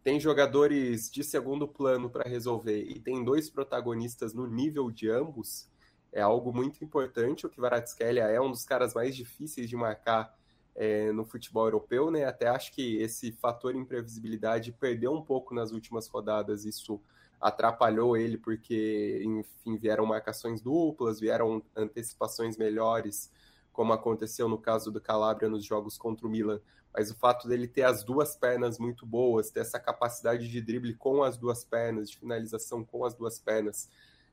[0.03, 5.69] tem jogadores de segundo plano para resolver e tem dois protagonistas no nível de ambos,
[6.13, 7.47] é algo muito importante.
[7.47, 10.35] O Kvaratskhelia é um dos caras mais difíceis de marcar
[10.75, 12.25] é, no futebol europeu, né?
[12.25, 16.65] Até acho que esse fator imprevisibilidade perdeu um pouco nas últimas rodadas.
[16.65, 17.01] Isso
[17.41, 23.33] atrapalhou ele porque, enfim, vieram marcações duplas, vieram antecipações melhores,
[23.73, 26.61] como aconteceu no caso do Calabria nos jogos contra o Milan.
[26.93, 30.95] Mas o fato dele ter as duas pernas muito boas, ter essa capacidade de drible
[30.95, 33.89] com as duas pernas, de finalização com as duas pernas.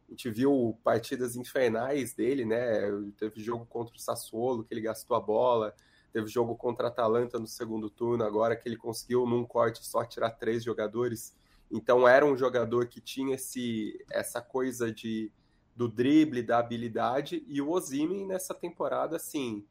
[0.08, 2.90] A gente viu partidas infernais dele, né?
[3.18, 5.76] Teve jogo contra o Sassuolo, que ele gastou a bola.
[6.12, 10.04] Teve jogo contra a Atalanta no segundo turno, agora que ele conseguiu, num corte, só
[10.04, 11.36] tirar três jogadores
[11.72, 15.32] então era um jogador que tinha esse, essa coisa de
[15.76, 19.64] do drible, da habilidade, e o Ozymin nessa temporada, assim,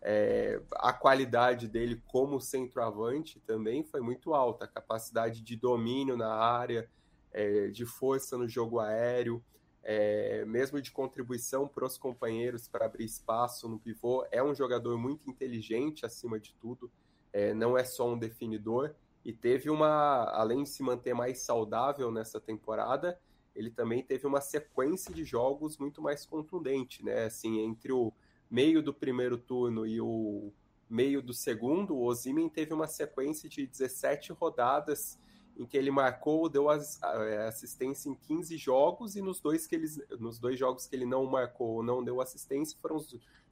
[0.00, 6.34] é, a qualidade dele como centroavante também foi muito alta, a capacidade de domínio na
[6.34, 6.90] área,
[7.32, 9.40] é, de força no jogo aéreo,
[9.84, 14.98] é, mesmo de contribuição para os companheiros para abrir espaço no pivô, é um jogador
[14.98, 16.90] muito inteligente acima de tudo,
[17.32, 18.92] é, não é só um definidor,
[19.24, 23.18] e teve uma, além de se manter mais saudável nessa temporada,
[23.54, 27.24] ele também teve uma sequência de jogos muito mais contundente, né?
[27.24, 28.12] Assim, entre o
[28.50, 30.52] meio do primeiro turno e o
[30.88, 35.18] meio do segundo, o Ozymin teve uma sequência de 17 rodadas
[35.56, 39.86] em que ele marcou, deu assistência em 15 jogos e nos dois, que ele,
[40.18, 42.98] nos dois jogos que ele não marcou, não deu assistência, foram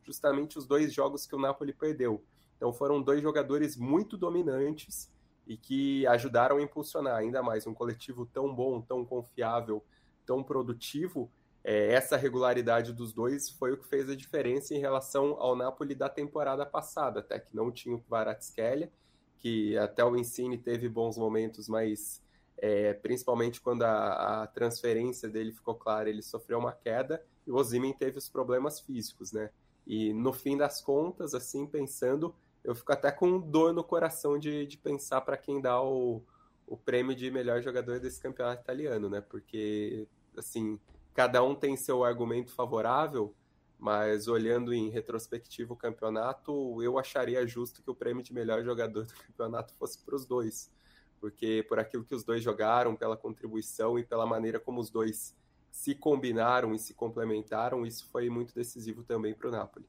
[0.03, 2.23] justamente os dois jogos que o Napoli perdeu.
[2.57, 5.11] Então foram dois jogadores muito dominantes
[5.51, 9.85] e que ajudaram a impulsionar ainda mais um coletivo tão bom, tão confiável,
[10.25, 11.29] tão produtivo.
[11.65, 15.97] É, essa regularidade dos dois foi o que fez a diferença em relação ao Napoli
[15.97, 18.93] da temporada passada, até que não tinha o Kvaratskhelia,
[19.41, 22.23] que até o Insigne teve bons momentos, mas
[22.57, 27.57] é, principalmente quando a, a, transferência dele ficou clara, ele sofreu uma queda e o
[27.57, 29.51] Ozymin teve os problemas físicos, né?
[29.85, 32.33] E no fim das contas, assim, pensando,
[32.63, 36.23] eu fico até com dor no coração de, de pensar para quem dá o,
[36.67, 39.21] o prêmio de melhor jogador desse campeonato italiano, né?
[39.21, 40.79] Porque, assim,
[41.15, 43.35] cada um tem seu argumento favorável,
[43.79, 49.07] mas olhando em retrospectivo o campeonato, eu acharia justo que o prêmio de melhor jogador
[49.07, 50.71] do campeonato fosse para os dois.
[51.19, 55.37] Porque por aquilo que os dois jogaram, pela contribuição e pela maneira como os dois
[55.71, 59.87] se combinaram e se complementaram, isso foi muito decisivo também para o Napoli.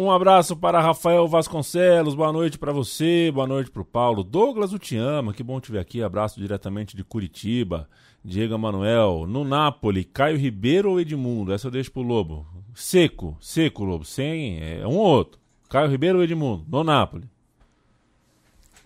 [0.00, 4.24] Um abraço para Rafael Vasconcelos, boa noite para você, boa noite para o Paulo.
[4.24, 6.02] Douglas, o te ama, que bom te ver aqui.
[6.02, 7.86] Abraço diretamente de Curitiba.
[8.24, 11.52] Diego Manuel, no Napoli, Caio Ribeiro ou Edmundo?
[11.52, 12.46] Essa eu deixo pro Lobo.
[12.74, 15.38] Seco, seco, Lobo, sem, é um ou outro.
[15.68, 16.64] Caio Ribeiro ou Edmundo?
[16.66, 17.28] No Napoli.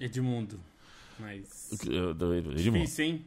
[0.01, 0.59] Edmundo.
[1.21, 1.71] Mas.
[1.81, 2.57] Edmond.
[2.57, 3.25] Difícil, hein?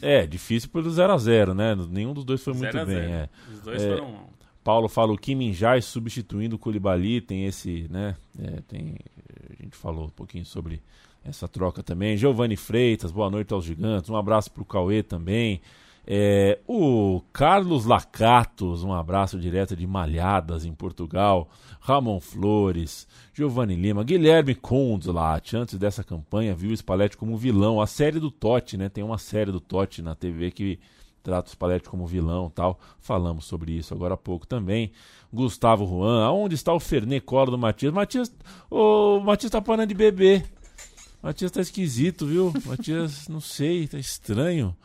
[0.00, 1.74] É, difícil pelo 0x0, né?
[1.90, 3.00] Nenhum dos dois foi muito 0 a 0.
[3.00, 3.12] bem.
[3.12, 3.28] É.
[3.52, 4.20] Os dois É, foram.
[4.64, 8.16] Paulo fala o Kim Min-jae substituindo o Koulibaly, tem esse, né?
[8.42, 8.96] é, tem,
[9.50, 10.82] a gente falou um pouquinho sobre
[11.22, 12.16] essa troca também.
[12.16, 14.08] Giovanni Freitas, boa noite aos gigantes.
[14.08, 15.60] Um abraço pro Cauê também.
[16.06, 21.48] É, o Carlos Lacatos, um abraço direto de Malhadas, em Portugal.
[21.80, 27.80] Ramon Flores, Giovanni Lima, Guilherme Condelat, antes dessa campanha, viu o Spalletti como vilão.
[27.80, 28.88] A série do Totti, né?
[28.88, 30.78] Tem uma série do Totti na TV que
[31.24, 32.78] trata o Spalletti como vilão tal.
[33.00, 34.92] Falamos sobre isso agora há pouco também.
[35.32, 37.92] Gustavo Juan, aonde está o Fernê Colo do Matias?
[37.92, 38.32] Matias,
[38.70, 40.44] o Matias tá parando de beber.
[41.20, 42.52] Matias tá esquisito, viu?
[42.66, 44.76] Matias, não sei, tá estranho.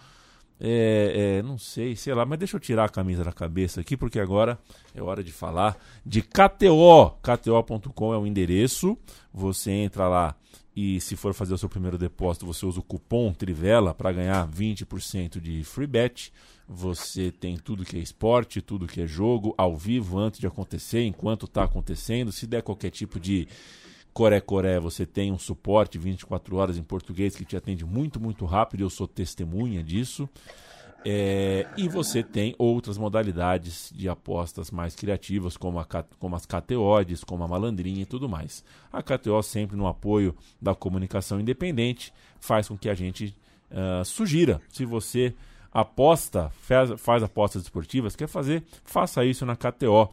[0.61, 3.95] É, é, não sei, sei lá, mas deixa eu tirar a camisa da cabeça aqui,
[3.95, 4.57] porque agora
[4.93, 7.17] é hora de falar de KTO.
[7.21, 8.97] KTO.com é o endereço.
[9.33, 10.35] Você entra lá
[10.81, 14.47] e, se for fazer o seu primeiro depósito, você usa o cupom Trivela para ganhar
[14.47, 16.31] 20% de free bet.
[16.69, 21.03] Você tem tudo que é esporte, tudo que é jogo, ao vivo, antes de acontecer,
[21.03, 22.31] enquanto está acontecendo.
[22.31, 23.45] Se der qualquer tipo de
[24.13, 28.81] Coré-Coré, você tem um suporte 24 horas em português que te atende muito, muito rápido.
[28.81, 30.29] Eu sou testemunha disso.
[31.05, 35.85] É, e você tem outras modalidades de apostas mais criativas, como, a,
[36.19, 38.63] como as KTOs, como a malandrinha e tudo mais.
[38.91, 43.35] A KTO, sempre no apoio da comunicação independente, faz com que a gente
[43.71, 44.61] ah, sugira.
[44.69, 45.33] Se você
[45.71, 50.09] aposta, faz, faz apostas esportivas, quer fazer, faça isso na KTO.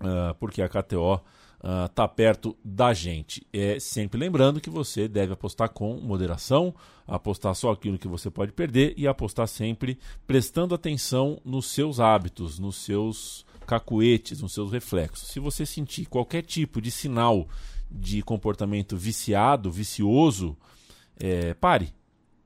[0.00, 1.20] Ah, porque a KTO
[1.86, 3.46] está perto da gente.
[3.52, 6.74] É sempre lembrando que você deve apostar com moderação,
[7.06, 12.58] apostar só aquilo que você pode perder e apostar sempre prestando atenção nos seus hábitos,
[12.58, 15.28] nos seus cacuetes, nos seus reflexos.
[15.28, 17.48] Se você sentir qualquer tipo de sinal
[17.90, 20.56] de comportamento viciado, vicioso,
[21.18, 21.94] é, pare.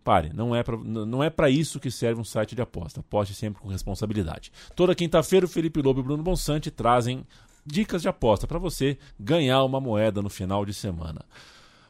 [0.04, 3.00] Pare, não é n- não é para isso que serve um site de aposta.
[3.00, 4.50] Aposte sempre com responsabilidade.
[4.74, 7.26] Toda quinta-feira o Felipe Lobo e o Bruno Bonsante trazem
[7.68, 11.24] dicas de aposta para você ganhar uma moeda no final de semana.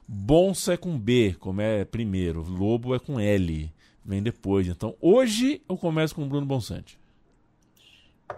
[0.06, 2.42] Bonsa é com B, como é primeiro.
[2.42, 3.72] Lobo é com L,
[4.04, 4.66] vem depois.
[4.66, 6.98] Então hoje eu começo com o Bruno Bonsante.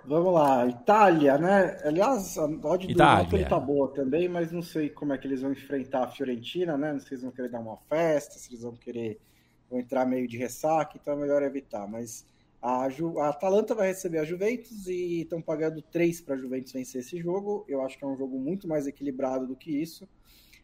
[0.05, 1.77] Vamos lá, Itália, né?
[1.85, 3.25] Aliás, a odd do Itália.
[3.25, 6.77] Napoli tá boa também, mas não sei como é que eles vão enfrentar a Fiorentina,
[6.77, 6.93] né?
[6.93, 9.21] Não sei se eles vão querer dar uma festa, se eles vão querer
[9.69, 11.87] vão entrar meio de ressaca, então é melhor evitar.
[11.87, 12.25] Mas
[12.63, 16.73] a, Ju, a Atalanta vai receber a Juventus e estão pagando 3 para a Juventus
[16.73, 17.65] vencer esse jogo.
[17.67, 20.09] Eu acho que é um jogo muito mais equilibrado do que isso.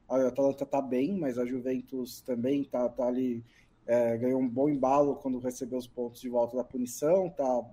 [0.08, 3.42] A Atalanta tá bem, mas a Juventus também tá, tá ali,
[3.86, 7.64] é, ganhou um bom embalo quando recebeu os pontos de volta da punição, tá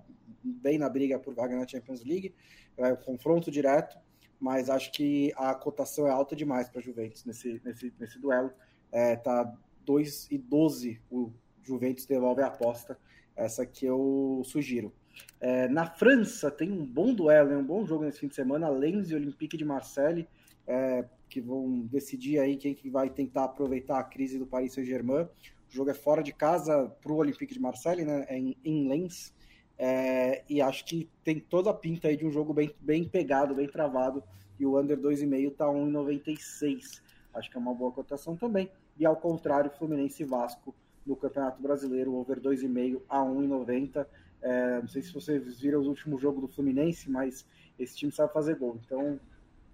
[0.42, 2.34] bem na briga por vaga na Champions League,
[2.76, 3.96] é um confronto direto,
[4.40, 8.52] mas acho que a cotação é alta demais para a Juventus nesse, nesse, nesse duelo.
[8.90, 11.32] É, tá 2 e 12 o
[11.62, 12.98] Juventus devolve a aposta,
[13.36, 14.92] essa que eu sugiro.
[15.40, 19.10] É, na França tem um bom duelo, um bom jogo nesse fim de semana, Lens
[19.10, 20.26] e Olympique de Marseille,
[20.66, 25.24] é, que vão decidir aí quem que vai tentar aproveitar a crise do Paris Saint-Germain.
[25.24, 25.28] O
[25.68, 29.34] jogo é fora de casa para o Olympique de Marseille, né, é em, em Lens,
[29.76, 33.54] é, e acho que tem toda a pinta aí de um jogo bem, bem pegado,
[33.54, 34.22] bem travado,
[34.58, 37.02] e o under 2,5 está 1,96.
[37.34, 38.70] Acho que é uma boa cotação também.
[38.96, 40.74] E ao contrário, Fluminense e Vasco
[41.06, 44.06] no Campeonato Brasileiro, over 2,5 a 1,90.
[44.42, 47.46] É, não sei se vocês viram o último jogo do Fluminense, mas
[47.78, 48.78] esse time sabe fazer gol.
[48.84, 49.18] Então,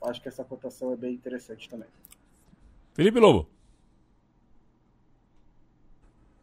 [0.03, 1.89] acho que essa cotação é bem interessante também.
[2.95, 3.49] Felipe Lobo.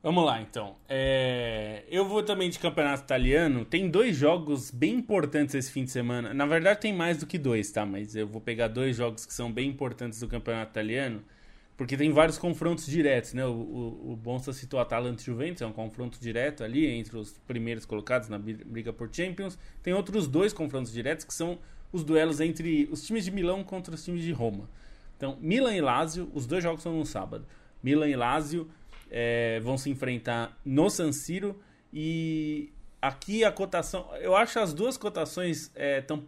[0.01, 0.75] Vamos lá, então.
[0.87, 3.65] É, Eu vou também de campeonato italiano.
[3.65, 6.33] Tem dois jogos bem importantes esse fim de semana.
[6.33, 7.85] Na verdade, tem mais do que dois, tá?
[7.85, 11.23] Mas eu vou pegar dois jogos que são bem importantes do campeonato italiano.
[11.77, 13.45] Porque tem vários confrontos diretos, né?
[13.45, 17.33] O, o, o Bonsa citou Atalanta e Juventus, é um confronto direto ali entre os
[17.45, 19.59] primeiros colocados na bri- briga por Champions.
[19.83, 21.59] Tem outros dois confrontos diretos que são
[21.93, 24.67] os duelos entre os times de Milão contra os times de Roma.
[25.15, 27.45] Então, Milan e Lazio, os dois jogos são no sábado.
[27.83, 28.67] Milan e Lazio
[29.11, 31.59] é, vão se enfrentar no San Siro
[31.93, 36.23] e aqui a cotação, eu acho as duas cotações é, tão,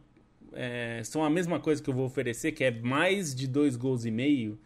[0.53, 4.05] é, são a mesma coisa que eu vou oferecer, que é mais de dois gols
[4.05, 4.59] e meio.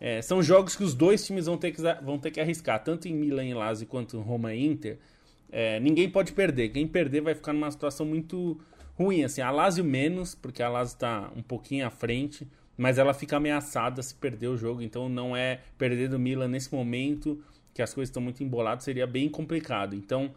[0.00, 3.06] É, são jogos que os dois times vão ter que, vão ter que arriscar, tanto
[3.06, 4.98] em Milan e Lazio quanto em Roma e Inter.
[5.52, 6.70] É, ninguém pode perder.
[6.70, 8.58] Quem perder vai ficar numa situação muito
[8.96, 9.24] ruim.
[9.24, 12.48] Assim, a Lazio menos, porque a Lazio está um pouquinho à frente,
[12.78, 14.80] mas ela fica ameaçada se perder o jogo.
[14.80, 17.38] Então não é perder do Milan nesse momento,
[17.74, 19.94] que as coisas estão muito emboladas, seria bem complicado.
[19.94, 20.32] Então,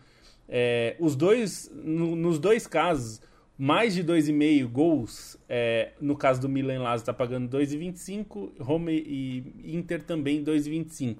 [0.49, 3.21] é, os dois, no- nos dois casos,
[3.63, 9.41] mais de 2,5 gols, é, no caso do Milan Lazio está pagando 2,25, Roma e
[9.63, 11.19] Inter também 2,25.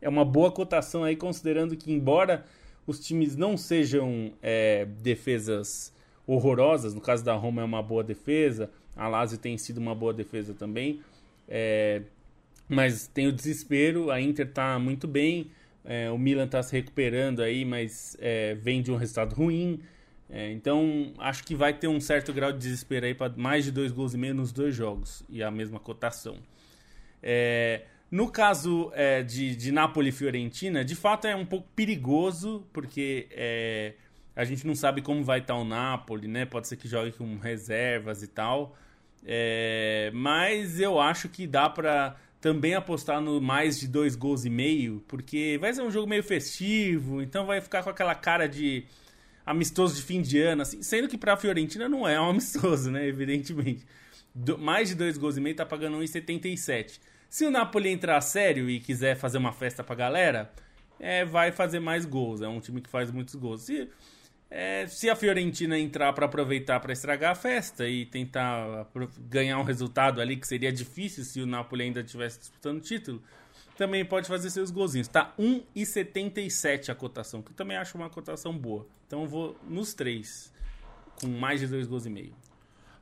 [0.00, 2.46] é uma boa cotação aí, considerando que, embora
[2.86, 5.92] os times não sejam é, defesas
[6.26, 10.14] horrorosas, no caso da Roma é uma boa defesa, a Lazio tem sido uma boa
[10.14, 11.02] defesa também,
[11.46, 12.00] é,
[12.70, 15.50] mas tem o desespero, a Inter está muito bem,
[15.84, 19.78] é, o Milan está se recuperando aí, mas é, vem de um resultado ruim,
[20.32, 23.70] é, então acho que vai ter um certo grau de desespero aí para mais de
[23.70, 26.38] dois gols e meio nos dois jogos, e a mesma cotação.
[27.22, 32.66] É, no caso é, de, de Napoli e Fiorentina, de fato é um pouco perigoso,
[32.72, 33.92] porque é,
[34.34, 36.46] a gente não sabe como vai estar o Napoli, né?
[36.46, 38.74] Pode ser que jogue com reservas e tal.
[39.24, 44.50] É, mas eu acho que dá para também apostar no mais de dois gols e
[44.50, 48.84] meio, porque vai ser um jogo meio festivo, então vai ficar com aquela cara de
[49.52, 52.90] amistoso de fim de ano, assim, sendo que para a Fiorentina não é um amistoso,
[52.90, 53.06] né?
[53.06, 53.86] Evidentemente.
[54.34, 56.98] Do, mais de dois gols e meio tá pagando 1,77.
[57.28, 60.52] Se o Napoli entrar sério e quiser fazer uma festa pra galera,
[60.98, 62.42] é, vai fazer mais gols.
[62.42, 63.62] É um time que faz muitos gols.
[63.62, 63.88] Se,
[64.50, 68.86] é, se a Fiorentina entrar para aproveitar para estragar a festa e tentar
[69.28, 73.22] ganhar um resultado ali que seria difícil se o Napoli ainda estivesse disputando o título,
[73.76, 75.08] também pode fazer seus golzinhos.
[75.08, 78.86] Tá 1,77 a cotação, que eu também acho uma cotação boa.
[79.06, 80.52] Então eu vou nos três,
[81.20, 82.34] com mais de dois gols e meio.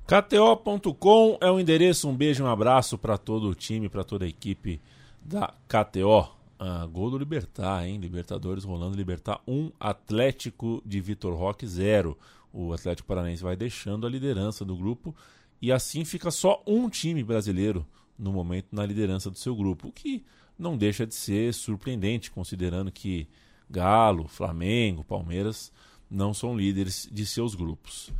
[0.07, 2.09] KTO.com é o endereço.
[2.09, 4.81] Um beijo, um abraço para todo o time, para toda a equipe
[5.21, 6.29] da KTO.
[6.59, 7.99] Ah, gol do Libertar, hein?
[7.99, 8.97] Libertadores rolando.
[8.97, 12.18] Libertar 1, um, Atlético de Vitor Roque 0.
[12.53, 15.14] O Atlético Paranaense vai deixando a liderança do grupo
[15.62, 17.87] e assim fica só um time brasileiro
[18.18, 20.25] no momento na liderança do seu grupo, o que
[20.61, 23.27] não deixa de ser surpreendente, considerando que
[23.69, 25.73] Galo, Flamengo, Palmeiras
[26.11, 28.13] não são líderes de seus grupos.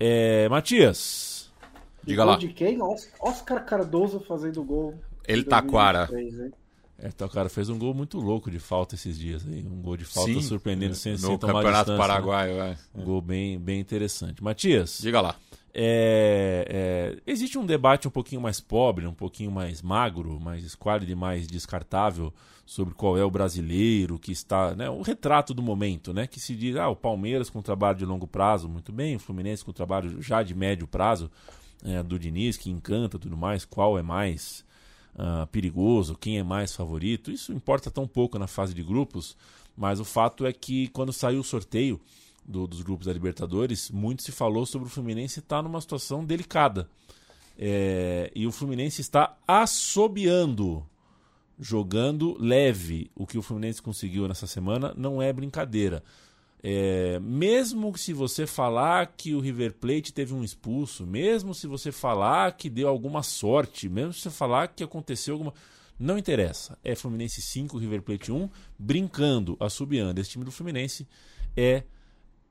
[0.00, 1.52] É, Matias.
[2.02, 2.36] Diga lá.
[2.36, 2.78] De quem?
[3.20, 4.94] Oscar Cardoso fazendo gol.
[5.26, 6.08] Ele Taquara.
[6.98, 9.64] É, tá, o cara fez um gol muito louco de falta esses dias aí.
[9.66, 11.98] Um gol de falta Sim, surpreendendo sem, no sem tomar Campeonato distância, né?
[11.98, 12.78] Paraguaio, né?
[12.94, 13.00] é.
[13.00, 14.42] Um gol bem, bem interessante.
[14.42, 14.98] Matias.
[15.00, 15.36] Diga lá.
[15.76, 21.10] É, é, existe um debate um pouquinho mais pobre, um pouquinho mais magro, mais esquálido
[21.10, 22.32] e mais descartável
[22.64, 26.54] sobre qual é o brasileiro que está, né, o retrato do momento, né, que se
[26.54, 30.22] diz, ah, o Palmeiras com trabalho de longo prazo, muito bem, o Fluminense com trabalho
[30.22, 31.28] já de médio prazo,
[31.84, 34.64] é, do Diniz, que encanta tudo mais, qual é mais
[35.14, 39.36] uh, perigoso, quem é mais favorito, isso importa tão pouco na fase de grupos,
[39.76, 42.00] mas o fato é que quando saiu o sorteio,
[42.44, 46.88] do, dos grupos da Libertadores, muito se falou sobre o Fluminense estar numa situação delicada.
[47.58, 50.84] É, e o Fluminense está assobiando,
[51.58, 53.10] jogando leve.
[53.14, 56.02] O que o Fluminense conseguiu nessa semana não é brincadeira.
[56.66, 61.92] É, mesmo se você falar que o River Plate teve um expulso, mesmo se você
[61.92, 65.52] falar que deu alguma sorte, mesmo se você falar que aconteceu alguma.
[65.98, 66.76] Não interessa.
[66.82, 70.20] É Fluminense 5, River Plate 1, brincando, assobiando.
[70.20, 71.06] Esse time do Fluminense
[71.56, 71.84] é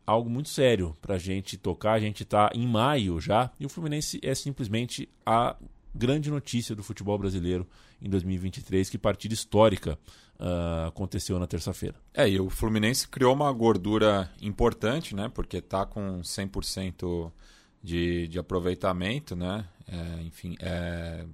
[0.06, 1.94] algo muito sério para a gente tocar.
[1.94, 5.56] A gente está em maio já e o Fluminense é simplesmente a
[5.94, 7.68] grande notícia do futebol brasileiro
[8.02, 8.90] em 2023.
[8.90, 9.98] Que partida histórica
[10.40, 11.96] uh, aconteceu na terça-feira.
[12.14, 15.30] É, e o Fluminense criou uma gordura importante, né?
[15.34, 17.32] Porque está com 100%
[17.82, 19.66] de, de aproveitamento, né?
[19.88, 21.26] É, enfim, é,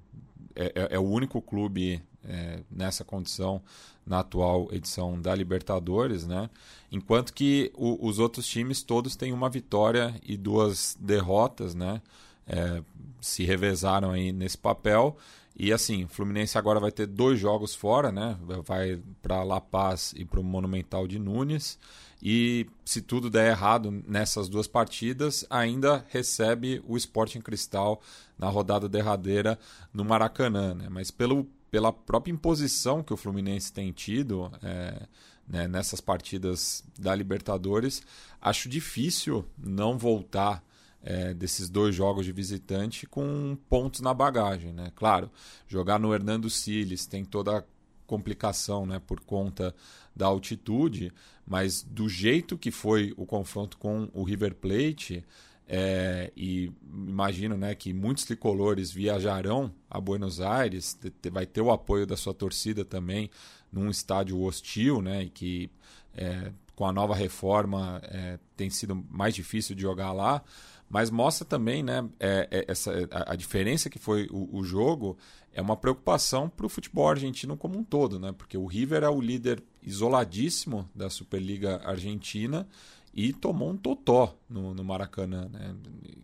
[0.59, 3.61] é, é, o único clube é, nessa condição
[4.05, 6.49] na atual edição da Libertadores, né?
[6.91, 12.01] Enquanto que o, os outros times todos têm uma vitória e duas derrotas, né?
[12.47, 12.81] É,
[13.21, 15.15] se revezaram aí nesse papel.
[15.55, 18.37] E assim, o Fluminense agora vai ter dois jogos fora, né?
[18.65, 21.77] Vai para La Paz e para o Monumental de Nunes.
[22.21, 28.01] E se tudo der errado nessas duas partidas, ainda recebe o Sporting Cristal
[28.37, 29.57] na rodada derradeira
[29.93, 30.73] no Maracanã.
[30.73, 30.87] Né?
[30.89, 35.07] Mas pelo pela própria imposição que o Fluminense tem tido é,
[35.47, 38.01] né, nessas partidas da Libertadores,
[38.41, 40.63] acho difícil não voltar
[41.01, 44.73] é, desses dois jogos de visitante com pontos na bagagem.
[44.73, 44.91] Né?
[44.95, 45.31] Claro,
[45.67, 47.63] jogar no Hernando Siles tem toda a
[48.05, 49.73] complicação né, por conta
[50.19, 51.13] da altitude,
[51.47, 55.23] mas do jeito que foi o confronto com o River Plate,
[55.65, 60.99] é, e imagino né, que muitos tricolores viajarão a Buenos Aires,
[61.31, 63.29] vai ter o apoio da sua torcida também
[63.71, 65.71] num estádio hostil, né, e que
[66.13, 70.43] é, com a nova reforma é, tem sido mais difícil de jogar lá,
[70.89, 75.17] mas mostra também né, é, é, essa, a, a, diferença que foi o, o jogo
[75.53, 79.09] é uma preocupação para o futebol argentino como um todo, né, porque o River é
[79.09, 82.67] o líder isoladíssimo da Superliga Argentina
[83.13, 85.49] e tomou um totó no, no Maracanã.
[85.51, 85.75] Né?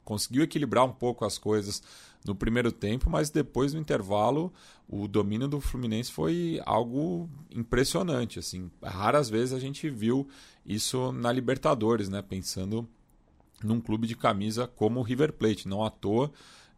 [0.03, 1.82] Conseguiu equilibrar um pouco as coisas
[2.24, 4.53] no primeiro tempo, mas depois no intervalo
[4.88, 8.39] o domínio do Fluminense foi algo impressionante.
[8.39, 10.28] Assim, raras vezes a gente viu
[10.66, 12.22] isso na Libertadores, né?
[12.22, 12.88] pensando
[13.63, 15.68] num clube de camisa como o River Plate.
[15.68, 16.32] Não à toa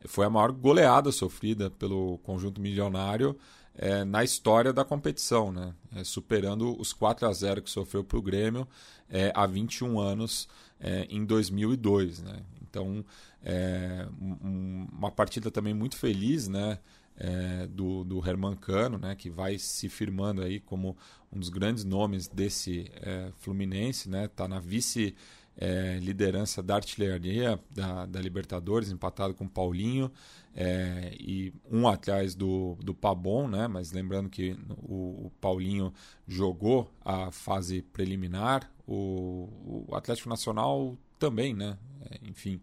[0.06, 3.36] foi a maior goleada sofrida pelo conjunto milionário
[3.78, 5.74] é, na história da competição, né?
[5.96, 8.68] É, superando os 4 a 0 que sofreu para o Grêmio
[9.08, 10.48] é, há 21 anos
[10.80, 12.24] é, em 2002.
[12.24, 12.42] Né?
[12.62, 13.06] Então,
[13.44, 16.80] é, um, uma partida também muito feliz né?
[17.20, 19.16] É, do, do Herman Cano, né?
[19.16, 20.96] que vai se firmando aí como
[21.32, 22.92] um dos grandes nomes desse
[23.40, 24.28] Fluminense, né?
[24.28, 25.16] Tá na vice
[25.58, 30.12] é, liderança da artilharia da, da, Libertadores, empatado com o Paulinho,
[30.56, 33.68] é, e um atrás do, do Pabon, né?
[33.68, 35.92] mas lembrando que o, o Paulinho
[36.28, 41.78] jogou a fase preliminar, o, o Atlético Nacional também, né?
[42.10, 42.62] É, enfim,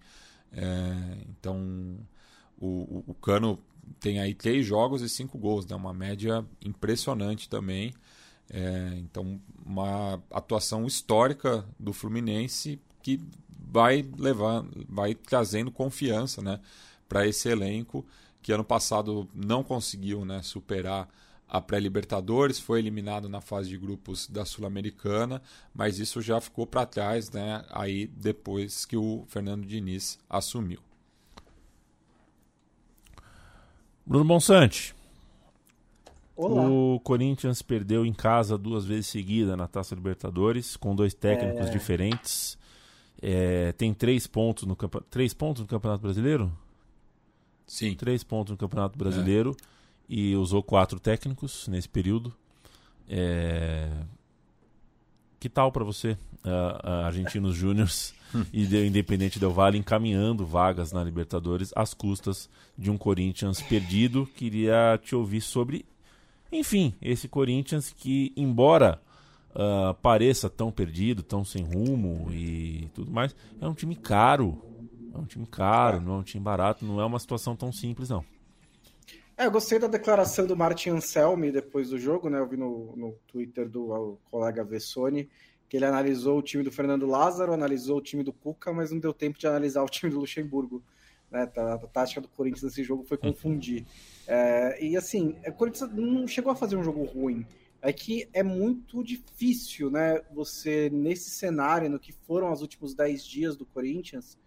[0.52, 1.98] é, então
[2.58, 3.58] o, o Cano
[4.00, 5.76] tem aí três jogos e cinco gols, né?
[5.76, 7.92] uma média impressionante também.
[8.56, 16.60] É, então, uma atuação histórica do Fluminense que vai levar, vai trazendo confiança, né,
[17.08, 18.06] para esse elenco
[18.40, 21.08] que ano passado não conseguiu, né, superar
[21.48, 25.42] a pré-Libertadores, foi eliminado na fase de grupos da Sul-Americana,
[25.74, 30.78] mas isso já ficou para trás, né, aí depois que o Fernando Diniz assumiu.
[34.06, 34.93] Bruno Bonsante,
[36.36, 36.68] Olá.
[36.68, 41.70] O Corinthians perdeu em casa duas vezes seguida na Taça Libertadores, com dois técnicos é...
[41.70, 42.58] diferentes.
[43.22, 45.00] É, tem três pontos, no campe...
[45.08, 46.52] três pontos no Campeonato Brasileiro?
[47.66, 47.94] Sim.
[47.94, 49.64] Três pontos no Campeonato Brasileiro é.
[50.08, 52.34] e usou quatro técnicos nesse período.
[53.08, 53.88] É...
[55.38, 56.12] Que tal para você,
[56.42, 58.14] uh, uh, Argentinos Júniors
[58.50, 64.26] e de, Independente Del Vale encaminhando vagas na Libertadores às custas de um Corinthians perdido?
[64.34, 65.84] Queria te ouvir sobre
[66.54, 69.00] enfim, esse Corinthians que, embora
[69.50, 74.62] uh, pareça tão perdido, tão sem rumo e tudo mais, é um time caro.
[75.14, 78.08] É um time caro, não é um time barato, não é uma situação tão simples,
[78.08, 78.24] não.
[79.36, 82.38] É, eu gostei da declaração do Martin Anselmi depois do jogo, né?
[82.38, 85.28] Eu vi no, no Twitter do colega Vessoni
[85.68, 88.98] que ele analisou o time do Fernando Lázaro, analisou o time do Cuca, mas não
[89.00, 90.82] deu tempo de analisar o time do Luxemburgo.
[91.30, 91.50] Né?
[91.56, 93.84] A, a tática do Corinthians nesse jogo foi confundir.
[94.26, 97.46] É, e assim, o Corinthians não chegou a fazer um jogo ruim.
[97.82, 100.22] É que é muito difícil, né?
[100.32, 104.38] Você, nesse cenário, no que foram os últimos 10 dias do Corinthians,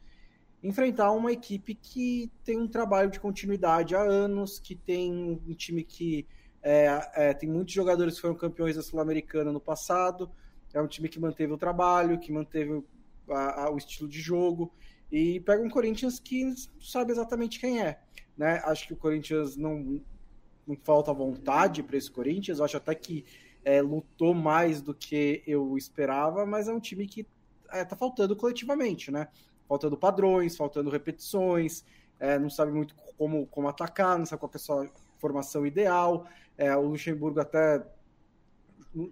[0.63, 5.83] enfrentar uma equipe que tem um trabalho de continuidade há anos, que tem um time
[5.83, 6.25] que
[6.63, 10.29] é, é, tem muitos jogadores que foram campeões da Sul-Americana no passado,
[10.73, 12.83] é um time que manteve o trabalho, que manteve
[13.29, 14.73] a, a, o estilo de jogo,
[15.11, 17.99] e pega um Corinthians que sabe exatamente quem é.
[18.37, 18.61] Né?
[18.65, 20.01] Acho que o Corinthians não,
[20.67, 22.59] não falta vontade para esse Corinthians.
[22.59, 23.25] Eu acho até que
[23.63, 27.27] é, lutou mais do que eu esperava, mas é um time que
[27.71, 29.27] é, tá faltando coletivamente, né?
[29.67, 31.83] Faltando padrões, faltando repetições,
[32.19, 36.27] é, não sabe muito como, como atacar, não sabe qual é a sua formação ideal.
[36.57, 37.85] É, o Luxemburgo até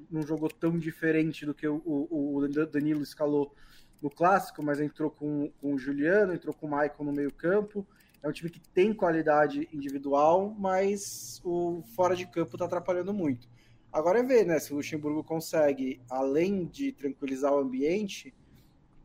[0.10, 3.54] não jogou tão diferente do que o, o, o Danilo escalou
[4.02, 7.86] no clássico, mas entrou com, com o Juliano, entrou com o Maicon no meio-campo.
[8.26, 13.48] É um time que tem qualidade individual, mas o fora de campo está atrapalhando muito.
[13.94, 14.58] Agora é ver, né?
[14.58, 18.34] Se o Luxemburgo consegue, além de tranquilizar o ambiente,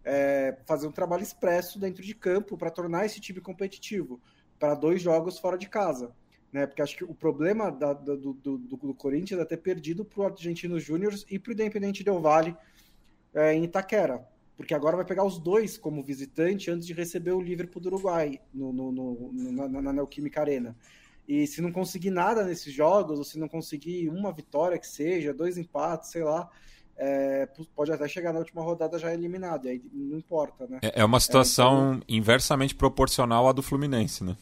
[0.02, 4.18] é, fazer um trabalho expresso dentro de campo para tornar esse time competitivo
[4.58, 6.14] para dois jogos fora de casa.
[6.50, 6.66] Né?
[6.66, 10.24] Porque acho que o problema da, do, do, do, Corinthians é ter perdido para o
[10.24, 12.56] Argentinos Júnior e para o Independente Del Vale
[13.34, 14.26] é, em Itaquera
[14.61, 18.38] porque agora vai pegar os dois como visitante antes de receber o Liverpool do Uruguai
[18.52, 20.76] no, no, no na, na Neoquímica Arena.
[21.26, 25.32] E se não conseguir nada nesses jogos, ou se não conseguir uma vitória que seja,
[25.32, 26.46] dois empates, sei lá,
[26.94, 30.78] é, pode até chegar na última rodada já eliminado, e aí não importa, né?
[30.82, 32.02] É, é uma situação é, então...
[32.06, 34.36] inversamente proporcional à do Fluminense, né?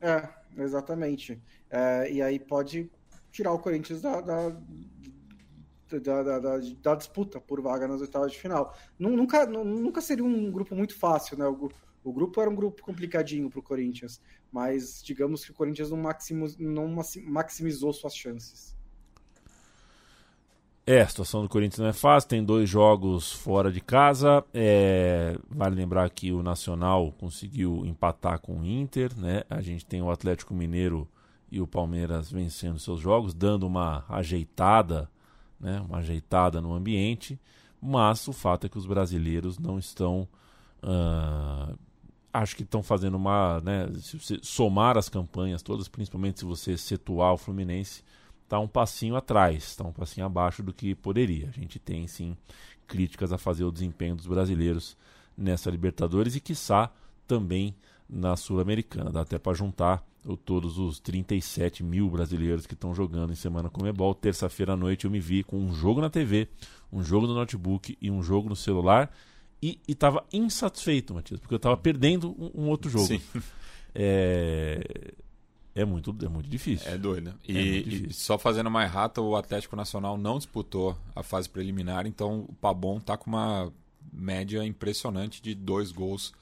[0.00, 1.36] É, exatamente.
[1.68, 2.88] É, e aí pode
[3.32, 4.56] tirar o Corinthians da, da,
[5.88, 8.74] da, da, da, da, disputa por vaga nas oitavas de final.
[8.98, 11.46] Nunca, nunca seria um grupo muito fácil, né?
[11.46, 11.70] O,
[12.04, 14.20] o grupo era um grupo complicadinho para o Corinthians,
[14.50, 16.02] mas digamos que o Corinthians não,
[16.58, 18.76] não maximizou suas chances.
[20.86, 24.42] É, a situação do Corinthians não é fácil, tem dois jogos fora de casa.
[24.54, 29.42] É, vale lembrar que o Nacional conseguiu empatar com o Inter, né?
[29.50, 31.06] A gente tem o Atlético Mineiro
[31.50, 35.10] e o Palmeiras vencendo seus jogos, dando uma ajeitada
[35.60, 37.38] né, uma ajeitada no ambiente,
[37.80, 40.28] mas o fato é que os brasileiros não estão.
[40.82, 41.76] Uh,
[42.32, 43.60] acho que estão fazendo uma.
[43.60, 48.02] Né, se você somar as campanhas todas, principalmente se você situar o Fluminense,
[48.44, 51.48] está um passinho atrás, está um passinho abaixo do que poderia.
[51.48, 52.36] A gente tem sim
[52.86, 54.96] críticas a fazer o desempenho dos brasileiros
[55.36, 56.90] nessa Libertadores e, quiçá,
[57.26, 57.76] também
[58.08, 59.10] na Sul-Americana.
[59.10, 63.68] Dá até para juntar o, todos os 37 mil brasileiros que estão jogando em semana
[63.68, 64.14] com Ebol.
[64.14, 66.48] Terça-feira à noite eu me vi com um jogo na TV,
[66.92, 69.10] um jogo no notebook e um jogo no celular
[69.62, 73.06] e estava insatisfeito, Matias, porque eu estava perdendo um, um, outro jogo.
[73.06, 73.20] Sim.
[74.00, 75.14] É,
[75.74, 76.88] é, muito, é muito difícil.
[76.88, 77.34] É doido.
[77.48, 78.06] E, é difícil.
[78.10, 82.52] e só fazendo mais rata, o Atlético Nacional não disputou a fase preliminar, então o
[82.52, 83.72] Pabon está com uma
[84.12, 86.32] média impressionante de dois gols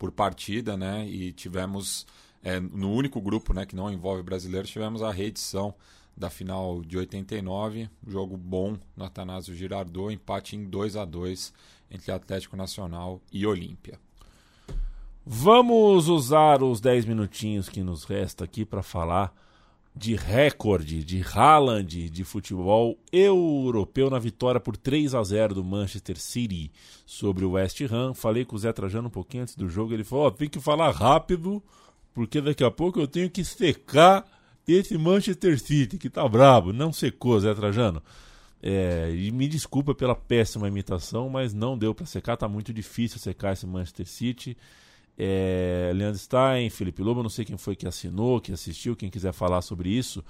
[0.00, 1.06] por partida, né?
[1.06, 2.06] E tivemos
[2.42, 5.74] é, no único grupo, né, que não envolve brasileiros, tivemos a reedição
[6.16, 11.52] da final de 89, jogo bom no Atanásio Girardot, empate em 2 a 2
[11.90, 14.00] entre Atlético Nacional e Olímpia.
[15.24, 19.34] Vamos usar os 10 minutinhos que nos resta aqui para falar
[20.00, 26.18] de recorde de Haaland de futebol europeu na vitória por 3 a 0 do Manchester
[26.18, 26.72] City
[27.04, 28.14] sobre o West Ham.
[28.14, 30.58] Falei com o Zé Trajano um pouquinho antes do jogo, ele falou: oh, tem que
[30.58, 31.62] falar rápido,
[32.14, 34.26] porque daqui a pouco eu tenho que secar
[34.66, 36.72] esse Manchester City que tá brabo.
[36.72, 38.02] Não secou, Zé Trajano.
[38.62, 43.18] É, e me desculpa pela péssima imitação, mas não deu para secar, tá muito difícil
[43.18, 44.56] secar esse Manchester City.
[45.22, 49.34] É, Leandro Stein, Felipe Lobo, não sei quem foi que assinou, que assistiu, quem quiser
[49.34, 50.24] falar sobre isso,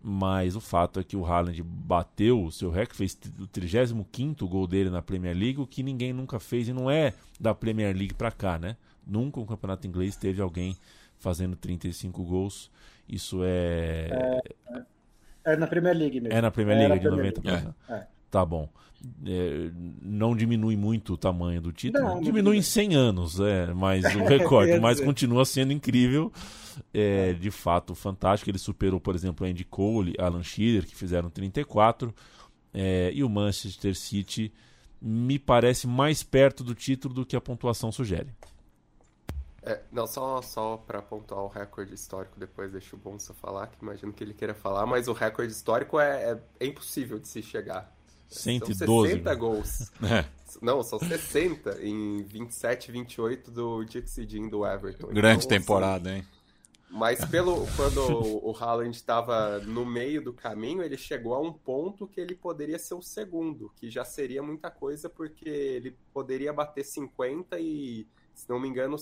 [0.00, 4.68] mas o fato é que o Haaland bateu o seu recorde, fez o 35 gol
[4.68, 8.14] dele na Premier League, o que ninguém nunca fez, e não é da Premier League
[8.14, 8.76] para cá, né?
[9.04, 10.76] Nunca um campeonato inglês teve alguém
[11.18, 12.70] fazendo 35 gols.
[13.08, 14.42] Isso é...
[14.70, 15.52] é...
[15.52, 16.38] É, na Premier League mesmo.
[16.38, 17.74] É na Premier League, é de 90%.
[17.88, 18.06] É.
[18.30, 18.68] Tá bom
[19.24, 19.70] é,
[20.02, 22.04] não diminui muito o tamanho do título.
[22.04, 26.32] Não, diminui em 100 anos, é, mas o recorde, mas continua sendo incrível.
[26.92, 28.50] É, de fato, fantástico.
[28.50, 32.14] Ele superou, por exemplo, Andy Cole, Alan Shearer, que fizeram 34.
[32.72, 34.52] É, e o Manchester City
[35.00, 38.28] me parece mais perto do título do que a pontuação sugere.
[39.62, 43.82] É, não, só, só para pontuar o recorde histórico, depois deixa o Bonsa falar, que
[43.82, 47.42] imagino que ele queira falar, mas o recorde histórico é, é, é impossível de se
[47.42, 47.95] chegar.
[48.28, 48.84] 112.
[48.84, 49.92] São 60 gols.
[50.02, 50.24] É.
[50.62, 55.08] Não, são 60 em 27, 28 do Dixie Dean do Everton.
[55.08, 56.26] Grande então, temporada, assim, hein?
[56.88, 58.00] Mas pelo quando
[58.42, 62.78] o Haaland estava no meio do caminho, ele chegou a um ponto que ele poderia
[62.78, 68.48] ser o segundo, que já seria muita coisa, porque ele poderia bater 50 e, se
[68.48, 68.96] não me engano,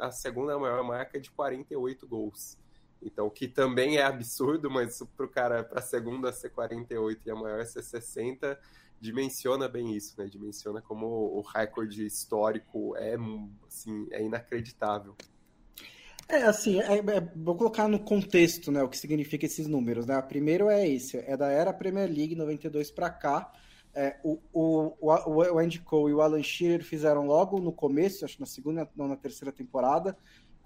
[0.00, 2.58] a segunda maior marca é de 48 gols.
[3.02, 7.30] Então, que também é absurdo, mas para o cara, para a segunda ser 48 e
[7.30, 8.58] a maior ser 60,
[9.00, 10.26] dimensiona bem isso, né?
[10.26, 13.16] Dimensiona como o recorde histórico é,
[13.66, 15.14] assim, é inacreditável.
[16.28, 20.20] É, assim, é, é, vou colocar no contexto, né, o que significa esses números, né?
[20.20, 23.50] Primeiro é esse, é da era Premier League 92 para cá.
[23.94, 28.26] É, o, o, o, o Andy Cole e o Alan Shearer fizeram logo no começo,
[28.26, 30.16] acho na segunda, não na terceira temporada,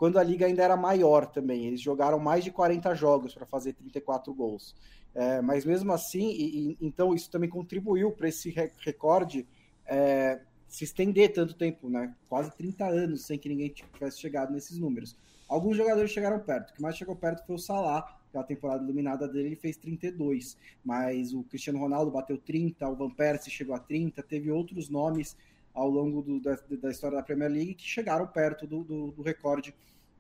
[0.03, 1.65] quando a liga ainda era maior também.
[1.65, 4.75] Eles jogaram mais de 40 jogos para fazer 34 gols.
[5.15, 9.47] É, mas mesmo assim, e, e, então isso também contribuiu para esse recorde
[9.87, 12.17] é, se estender tanto tempo, né?
[12.29, 15.17] Quase 30 anos sem que ninguém tivesse chegado nesses números.
[15.49, 16.71] Alguns jogadores chegaram perto.
[16.71, 20.59] O que mais chegou perto foi o Salah, a temporada iluminada dele ele fez 32,
[20.85, 25.37] mas o Cristiano Ronaldo bateu 30, o Van Persie chegou a 30, teve outros nomes
[25.75, 29.23] ao longo do, da, da, história da Premier League que chegaram perto do, do, do
[29.23, 29.75] recorde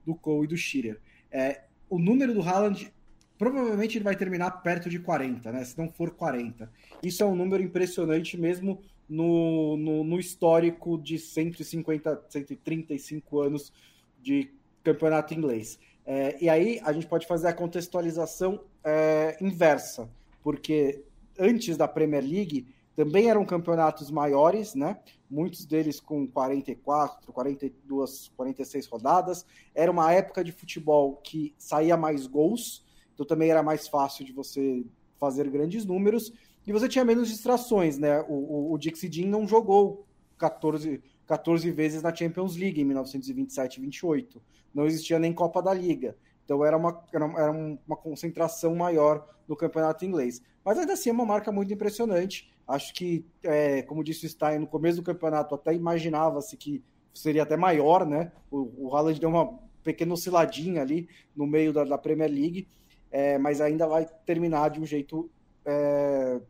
[0.05, 1.01] do Cole e do Shearer.
[1.31, 2.93] É, o número do Haaland
[3.39, 5.65] provavelmente ele vai terminar perto de 40, né?
[5.65, 6.71] Se não for 40.
[7.03, 13.73] Isso é um número impressionante mesmo no, no, no histórico de 150, 135 anos
[14.21, 14.51] de
[14.83, 15.79] campeonato inglês.
[16.05, 20.09] É, e aí a gente pode fazer a contextualização é, inversa,
[20.43, 21.05] porque
[21.39, 24.99] antes da Premier League também eram campeonatos maiores, né?
[25.31, 29.47] Muitos deles com 44, 42, 46 rodadas.
[29.75, 32.85] Era uma época de futebol que saía mais gols,
[33.15, 34.85] então também era mais fácil de você
[35.19, 36.33] fazer grandes números.
[36.67, 38.21] E você tinha menos distrações, né?
[38.29, 40.07] O, o, o Dixie Dean não jogou
[40.39, 44.43] 14, 14 vezes na Champions League em 1927 e 28.
[44.75, 46.17] Não existia nem Copa da Liga.
[46.45, 50.43] Então era uma, era, uma concentração maior no campeonato inglês.
[50.65, 52.53] Mas ainda assim é uma marca muito impressionante.
[52.75, 56.83] Acho que, é, como disse o Stein, no começo do campeonato até imaginava-se que
[57.15, 58.33] seria até maior, né?
[58.51, 59.47] O, o Haaland deu uma
[59.83, 62.67] pequena osciladinha ali no meio da, da Premier League,
[63.11, 65.31] é, mas ainda vai terminar de um jeito
[65.65, 66.41] é,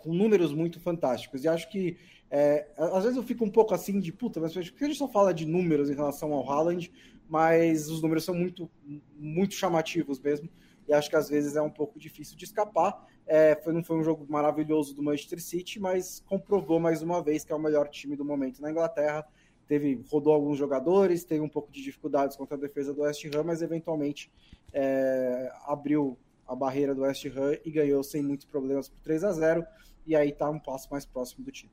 [0.00, 1.44] com números muito fantásticos.
[1.44, 1.96] E acho que
[2.28, 5.06] É, às vezes eu fico um pouco assim de puta, mas porque a gente só
[5.06, 6.90] fala de números em relação ao Haaland,
[7.28, 8.68] mas os números são muito,
[9.16, 10.48] muito chamativos mesmo,
[10.88, 12.92] e acho que às vezes é um pouco difícil de escapar.
[13.26, 17.44] É, foi, não foi um jogo maravilhoso do Manchester City, mas comprovou mais uma vez
[17.44, 19.26] que é o melhor time do momento na Inglaterra.
[19.66, 23.42] Teve, rodou alguns jogadores, teve um pouco de dificuldades contra a defesa do West Ham,
[23.42, 24.30] mas eventualmente
[24.72, 26.16] é, abriu
[26.46, 29.66] a barreira do West Ham e ganhou sem muitos problemas por 3 a 0
[30.06, 31.72] e aí está um passo mais próximo do time.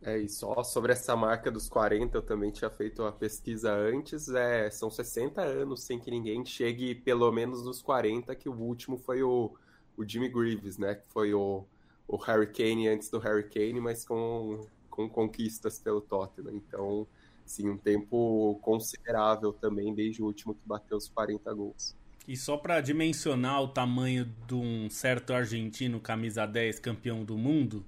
[0.00, 4.28] É, e só sobre essa marca dos 40, eu também tinha feito a pesquisa antes,
[4.28, 8.96] é, são 60 anos sem que ninguém chegue pelo menos nos 40, que o último
[8.96, 9.52] foi o,
[9.98, 11.64] o Jimmy Greaves, né, que foi o,
[12.06, 17.06] o Harry Kane antes do Harry Kane, mas com, com conquistas pelo Tottenham, então,
[17.44, 21.96] sim, um tempo considerável também, desde o último que bateu os 40 gols.
[22.28, 27.84] E só para dimensionar o tamanho de um certo argentino camisa 10 campeão do mundo,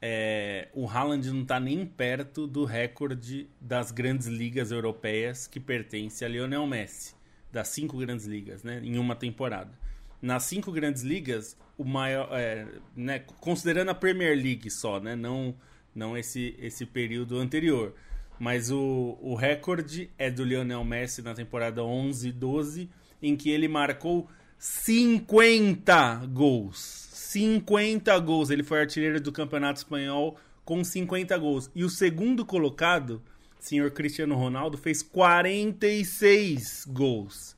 [0.00, 6.24] é, o Haaland não está nem perto do recorde das grandes ligas europeias que pertence
[6.24, 7.14] a Lionel Messi,
[7.52, 9.81] das cinco grandes ligas, né, em uma temporada.
[10.22, 12.66] Nas cinco grandes ligas, o maior, é,
[12.96, 15.54] né, considerando a Premier League só, né, não,
[15.92, 17.94] não esse, esse período anterior,
[18.38, 22.88] mas o, o recorde é do Lionel Messi na temporada 11-12,
[23.20, 28.50] em que ele marcou 50 gols 50 gols.
[28.50, 31.70] Ele foi artilheiro do Campeonato Espanhol com 50 gols.
[31.74, 33.22] E o segundo colocado,
[33.58, 37.56] senhor Cristiano Ronaldo, fez 46 gols.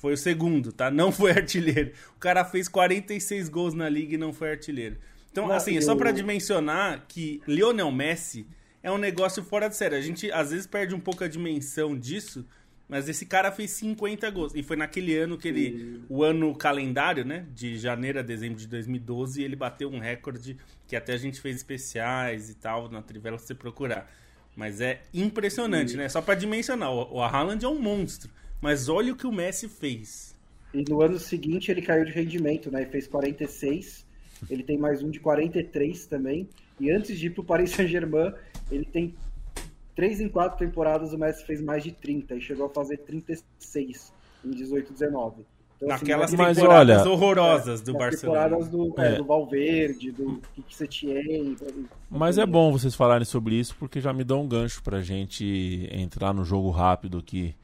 [0.00, 0.90] Foi o segundo, tá?
[0.90, 1.92] Não foi artilheiro.
[2.16, 4.96] O cara fez 46 gols na liga e não foi artilheiro.
[5.30, 8.46] Então, não, assim, é só para dimensionar que Lionel Messi
[8.82, 9.94] é um negócio fora de série.
[9.94, 12.46] A gente às vezes perde um pouco a dimensão disso,
[12.88, 14.54] mas esse cara fez 50 gols.
[14.54, 16.02] E foi naquele ano que ele.
[16.08, 17.46] O ano calendário, né?
[17.54, 20.56] De janeiro a dezembro de 2012, ele bateu um recorde
[20.88, 24.10] que até a gente fez especiais e tal na Trivela pra você procurar.
[24.56, 26.08] Mas é impressionante, né?
[26.08, 26.90] Só para dimensionar.
[26.90, 28.30] O, o Haaland é um monstro.
[28.60, 30.34] Mas olha o que o Messi fez.
[30.72, 32.82] E no ano seguinte ele caiu de rendimento, né?
[32.82, 34.06] Ele fez 46.
[34.48, 36.48] Ele tem mais um de 43 também.
[36.78, 38.32] E antes de ir pro Paris Saint-Germain,
[38.70, 39.14] ele tem
[39.94, 44.12] três em quatro temporadas o Messi fez mais de 30 e chegou a fazer 36
[44.44, 45.44] em 18, 19.
[45.76, 48.42] Então, Naquelas assim, temporadas olha, horrorosas do Barcelona.
[48.42, 49.14] Temporadas do, é.
[49.14, 51.56] É, do Valverde, do Setien.
[52.10, 55.02] Mas é bom vocês falarem sobre isso porque já me dá um gancho para a
[55.02, 57.54] gente entrar no jogo rápido que,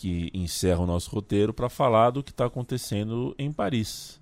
[0.00, 4.18] que encerra o nosso roteiro para falar do que está acontecendo em Paris.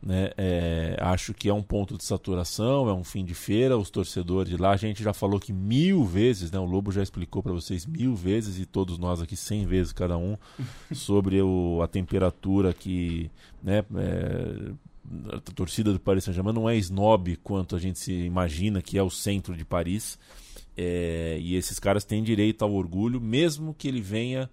[0.00, 0.30] Né?
[0.36, 3.76] É, acho que é um ponto de saturação, é um fim de feira.
[3.76, 6.58] Os torcedores de lá, a gente já falou que mil vezes, né?
[6.60, 10.16] o Lobo já explicou para vocês mil vezes e todos nós aqui cem vezes cada
[10.16, 10.36] um
[10.94, 13.28] sobre o, a temperatura que
[13.60, 14.72] né, é,
[15.32, 19.02] a torcida do Paris Saint-Germain não é snob quanto a gente se imagina que é
[19.02, 20.16] o centro de Paris.
[20.76, 24.48] É, e esses caras têm direito ao orgulho, mesmo que ele venha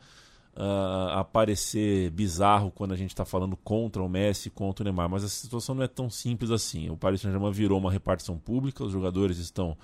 [0.59, 5.23] uh, aparecer bizarro quando a gente está falando contra o Messi, contra o Neymar, mas
[5.23, 6.89] a situação não é tão simples assim.
[6.89, 9.77] O Paris Saint-Germain virou uma repartição pública, os jogadores estão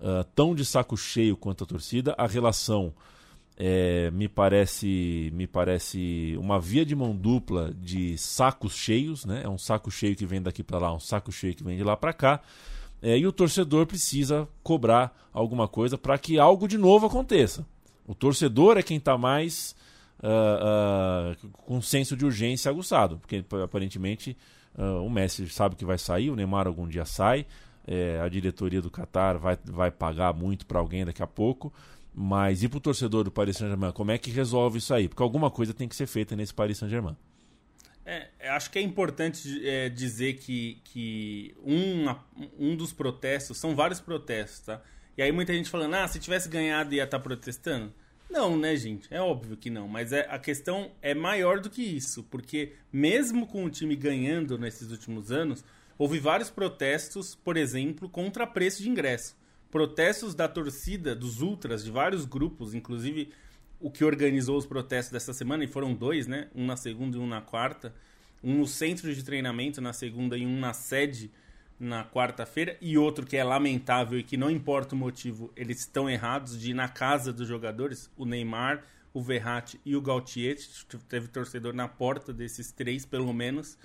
[0.00, 2.92] uh, tão de saco cheio quanto a torcida, a relação
[3.60, 9.42] é, me parece me parece uma via de mão dupla de sacos cheios, né?
[9.44, 11.82] É um saco cheio que vem daqui para lá, um saco cheio que vem de
[11.82, 12.40] lá para cá.
[13.00, 17.64] É, e o torcedor precisa cobrar alguma coisa para que algo de novo aconteça.
[18.06, 19.76] O torcedor é quem está mais
[20.20, 24.36] uh, com senso de urgência aguçado, porque aparentemente
[24.76, 27.46] uh, o Messi sabe que vai sair, o Neymar algum dia sai,
[27.86, 31.72] é, a diretoria do Qatar vai, vai pagar muito para alguém daqui a pouco.
[32.14, 35.08] Mas e para o torcedor do Paris Saint-Germain, como é que resolve isso aí?
[35.08, 37.16] Porque alguma coisa tem que ser feita nesse Paris Saint-Germain.
[38.04, 42.06] É, acho que é importante é, dizer que, que um,
[42.58, 44.82] um dos protestos, são vários protestos, tá?
[45.16, 47.92] E aí muita gente falando, ah, se tivesse ganhado ia estar tá protestando.
[48.30, 49.12] Não, né, gente?
[49.12, 49.88] É óbvio que não.
[49.88, 52.22] Mas é, a questão é maior do que isso.
[52.24, 55.64] Porque mesmo com o time ganhando nesses últimos anos,
[55.96, 59.36] houve vários protestos, por exemplo, contra preço de ingresso.
[59.70, 63.30] Protestos da torcida, dos ultras, de vários grupos, inclusive
[63.80, 66.48] o que organizou os protestos dessa semana, e foram dois, né?
[66.54, 67.94] Um na segunda e um na quarta.
[68.42, 71.30] Um no centro de treinamento na segunda e um na sede
[71.78, 76.10] na quarta-feira e outro que é lamentável e que não importa o motivo, eles estão
[76.10, 78.82] errados de ir na casa dos jogadores, o Neymar,
[79.14, 80.56] o Verratti e o Gautier,
[81.08, 83.78] teve torcedor na porta desses três pelo menos,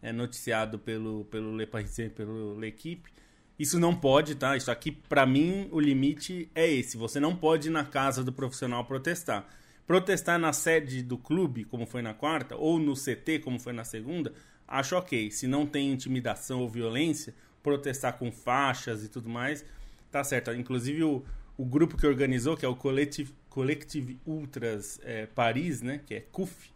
[0.00, 3.10] é noticiado pelo pelo Le Parisien, pelo L'Equipe.
[3.58, 4.56] Isso não pode, tá?
[4.56, 8.32] Isso aqui para mim o limite é esse, você não pode ir na casa do
[8.32, 9.46] profissional protestar.
[9.86, 13.84] Protestar na sede do clube, como foi na quarta, ou no CT, como foi na
[13.84, 14.32] segunda,
[14.72, 15.30] acho ok.
[15.30, 19.64] Se não tem intimidação ou violência, protestar com faixas e tudo mais,
[20.10, 20.52] tá certo.
[20.52, 21.24] Inclusive o,
[21.56, 26.00] o grupo que organizou, que é o Collective, Collective Ultras é, Paris, né?
[26.06, 26.70] Que é CUF,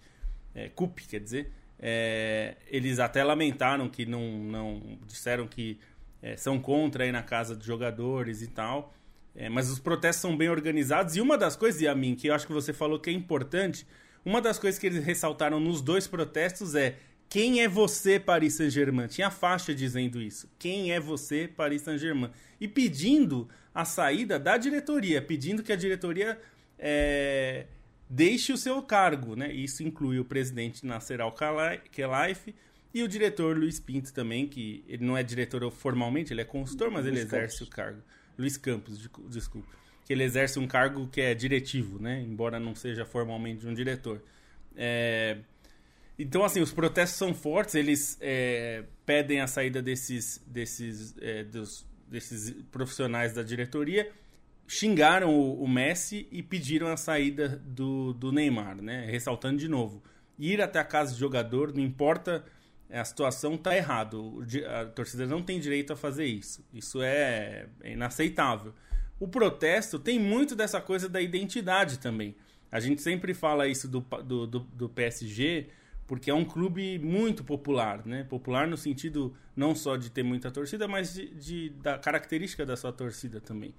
[0.54, 1.50] é, CUP, quer dizer.
[1.78, 5.78] É, eles até lamentaram que não, não disseram que
[6.22, 8.94] é, são contra aí na casa dos jogadores e tal.
[9.34, 11.16] É, mas os protestos são bem organizados.
[11.16, 13.86] E uma das coisas, Yamin, que eu acho que você falou que é importante,
[14.24, 16.96] uma das coisas que eles ressaltaram nos dois protestos é
[17.28, 19.08] quem é você, Paris Saint-Germain?
[19.08, 20.48] Tinha faixa dizendo isso.
[20.58, 22.30] Quem é você, Paris Saint-Germain?
[22.60, 26.40] E pedindo a saída da diretoria, pedindo que a diretoria
[26.78, 27.66] é,
[28.08, 29.34] deixe o seu cargo.
[29.34, 29.52] Né?
[29.52, 32.54] Isso inclui o presidente Nasser Al-Khelaifi
[32.94, 36.90] e o diretor Luiz Pinto também, que ele não é diretor formalmente, ele é consultor,
[36.90, 37.68] mas Luiz ele exerce Campos.
[37.68, 38.02] o cargo.
[38.38, 39.68] Luiz Campos, desculpa.
[40.04, 42.22] Que ele exerce um cargo que é diretivo, né?
[42.22, 44.22] Embora não seja formalmente um diretor.
[44.74, 45.38] É...
[46.18, 51.86] Então, assim, os protestos são fortes, eles é, pedem a saída desses, desses, é, dos,
[52.08, 54.10] desses profissionais da diretoria,
[54.66, 59.06] xingaram o, o, Messi e pediram a saída do, do Neymar, né?
[59.06, 60.02] Ressaltando de novo,
[60.38, 62.44] ir até a casa de jogador, não importa
[62.90, 64.44] a situação tá errado.
[64.80, 66.64] A torcida não tem direito a fazer isso.
[66.72, 68.72] Isso é, é inaceitável.
[69.18, 72.36] O protesto tem muito dessa coisa da identidade também.
[72.70, 75.68] A gente sempre fala isso do, do, do, do PSG
[76.06, 78.24] porque é um clube muito popular, né?
[78.24, 82.76] Popular no sentido não só de ter muita torcida, mas de, de da característica da
[82.76, 83.74] sua torcida também.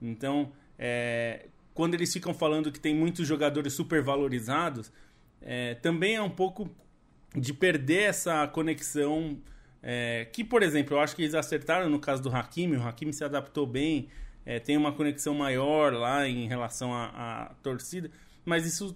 [0.00, 4.92] Então, é, quando eles ficam falando que tem muitos jogadores supervalorizados,
[5.40, 6.70] é, também é um pouco
[7.34, 9.38] de perder essa conexão.
[9.82, 13.14] É, que, por exemplo, eu acho que eles acertaram no caso do Hakimi, o Hakimi
[13.14, 14.08] se adaptou bem,
[14.44, 18.10] é, tem uma conexão maior lá em relação à, torcida,
[18.44, 18.94] mas isso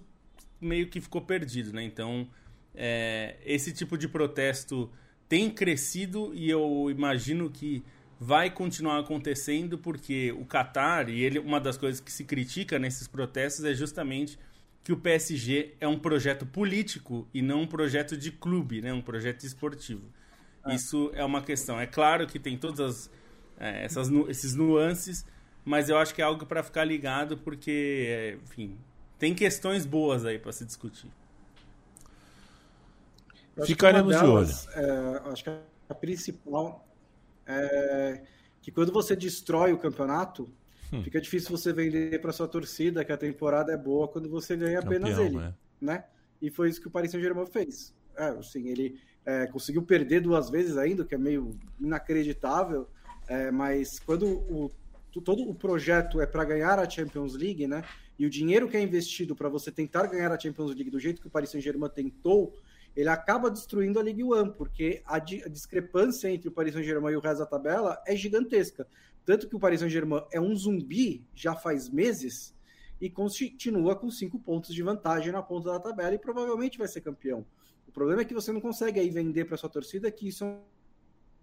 [0.61, 1.83] meio que ficou perdido, né?
[1.83, 2.27] Então,
[2.75, 4.89] é, esse tipo de protesto
[5.27, 7.83] tem crescido e eu imagino que
[8.19, 13.07] vai continuar acontecendo porque o Qatar, e ele, uma das coisas que se critica nesses
[13.07, 14.39] protestos é justamente
[14.83, 18.93] que o PSG é um projeto político e não um projeto de clube, né?
[18.93, 20.03] um projeto esportivo.
[20.65, 20.75] É.
[20.75, 21.79] Isso é uma questão.
[21.79, 23.11] É claro que tem todas as,
[23.59, 25.25] é, essas, esses nuances,
[25.63, 28.77] mas eu acho que é algo para ficar ligado porque, é, enfim,
[29.17, 31.09] tem questões boas aí para se discutir.
[33.63, 34.87] Ficaremos delas, de olho.
[35.25, 35.49] É, acho que
[35.89, 36.85] a principal
[37.45, 38.21] é
[38.61, 40.51] que quando você destrói o campeonato,
[40.93, 41.03] Hum.
[41.03, 44.81] Fica difícil você vender para sua torcida que a temporada é boa quando você ganha
[44.81, 45.53] Campeão, apenas ele, é.
[45.81, 46.05] né?
[46.41, 47.93] E foi isso que o Paris Saint-Germain fez.
[48.15, 52.87] É, assim, ele é, conseguiu perder duas vezes ainda, que é meio inacreditável,
[53.27, 54.71] é, mas quando o,
[55.23, 57.83] todo o projeto é para ganhar a Champions League, né?
[58.17, 61.19] E o dinheiro que é investido para você tentar ganhar a Champions League do jeito
[61.19, 62.55] que o Paris Saint-Germain tentou,
[62.95, 67.13] ele acaba destruindo a Ligue 1, porque a, di a discrepância entre o Paris Saint-Germain
[67.13, 68.87] e o resto da tabela é gigantesca.
[69.25, 72.55] Tanto que o Paris Saint-Germain é um zumbi já faz meses
[73.01, 77.01] e continua com cinco pontos de vantagem na ponta da tabela e provavelmente vai ser
[77.01, 77.45] campeão.
[77.87, 80.57] O problema é que você não consegue aí vender para sua torcida que isso é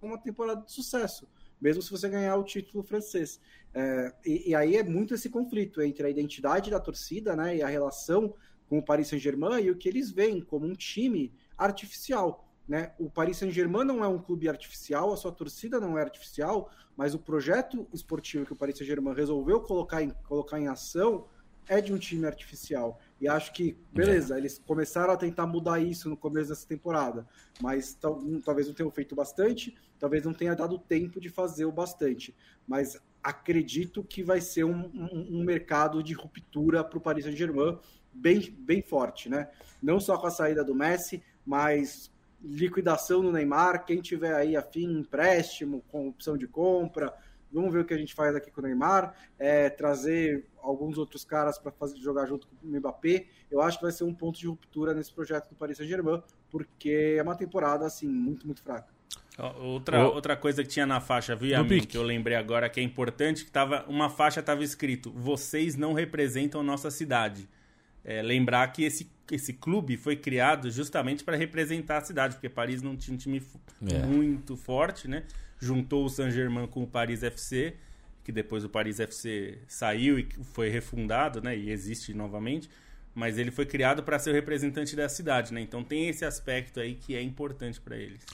[0.00, 1.28] uma temporada de sucesso,
[1.60, 3.40] mesmo se você ganhar o título francês.
[3.74, 7.62] É, e, e, aí é muito esse conflito entre a identidade da torcida né, e
[7.62, 8.34] a relação
[8.68, 12.48] com o Paris Saint-Germain e o que eles veem como um time artificial.
[12.68, 12.92] Né?
[12.98, 17.14] O Paris Saint-Germain não é um clube artificial, a sua torcida não é artificial, mas
[17.14, 21.26] o projeto esportivo que o Paris Saint-Germain resolveu colocar em, colocar em ação
[21.68, 23.00] é de um time artificial.
[23.20, 24.38] E acho que, beleza, é.
[24.38, 27.26] eles começaram a tentar mudar isso no começo dessa temporada,
[27.60, 31.72] mas tal, talvez não tenham feito bastante, talvez não tenha dado tempo de fazer o
[31.72, 32.34] bastante.
[32.66, 37.78] Mas acredito que vai ser um, um, um mercado de ruptura para o Paris Saint-Germain
[38.12, 39.48] bem, bem forte, né?
[39.80, 42.10] Não só com a saída do Messi, mas
[42.42, 47.14] liquidação no Neymar, quem tiver aí afim, empréstimo com opção de compra,
[47.52, 51.24] vamos ver o que a gente faz aqui com o Neymar, é, trazer alguns outros
[51.24, 53.26] caras para jogar junto com o Mbappé.
[53.50, 57.16] Eu acho que vai ser um ponto de ruptura nesse projeto do Paris Saint-Germain, porque
[57.18, 58.92] é uma temporada assim muito, muito fraca.
[59.60, 60.14] Outra, oh.
[60.14, 63.44] outra coisa que tinha na faixa, viu, mim, que eu lembrei agora que é importante,
[63.44, 67.48] que tava, uma faixa estava escrito: "Vocês não representam nossa cidade".
[68.04, 72.82] É, lembrar que esse, esse clube foi criado justamente para representar a cidade, porque Paris
[72.82, 73.42] não tinha um time
[73.90, 73.98] é.
[74.06, 75.24] muito forte, né?
[75.60, 77.74] Juntou o Saint-Germain com o Paris FC,
[78.24, 81.56] que depois o Paris FC saiu e foi refundado, né?
[81.56, 82.68] E existe novamente.
[83.14, 85.60] Mas ele foi criado para ser o representante da cidade, né?
[85.60, 88.24] Então tem esse aspecto aí que é importante para eles.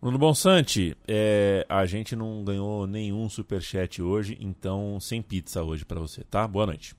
[0.00, 6.00] Bruno Bonsante, é, a gente não ganhou nenhum superchat hoje, então sem pizza hoje para
[6.00, 6.48] você, tá?
[6.48, 6.96] Boa noite.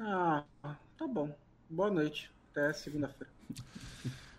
[0.00, 0.44] Ah,
[0.96, 1.30] tá bom.
[1.68, 2.30] Boa noite.
[2.50, 3.32] Até segunda-feira.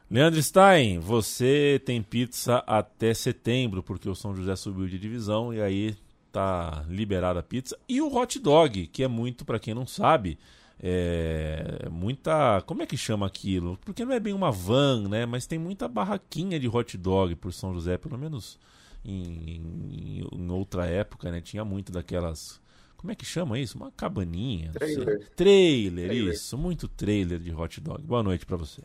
[0.10, 5.62] Leandro Stein, você tem pizza até setembro, porque o São José subiu de divisão e
[5.62, 5.98] aí
[6.32, 7.78] tá liberada a pizza.
[7.88, 10.38] E o hot dog, que é muito, para quem não sabe,
[10.80, 12.62] é muita.
[12.66, 13.78] Como é que chama aquilo?
[13.84, 15.26] Porque não é bem uma van, né?
[15.26, 18.60] Mas tem muita barraquinha de hot dog por São José, pelo menos
[19.04, 21.42] em, em, em outra época, né?
[21.42, 22.62] Tinha muito daquelas.
[22.98, 23.78] Como é que chama isso?
[23.78, 24.72] Uma cabaninha.
[24.72, 25.06] Trailer.
[25.36, 26.58] Trailer, trailer, isso.
[26.58, 28.02] Muito trailer de hot dog.
[28.04, 28.84] Boa noite para você.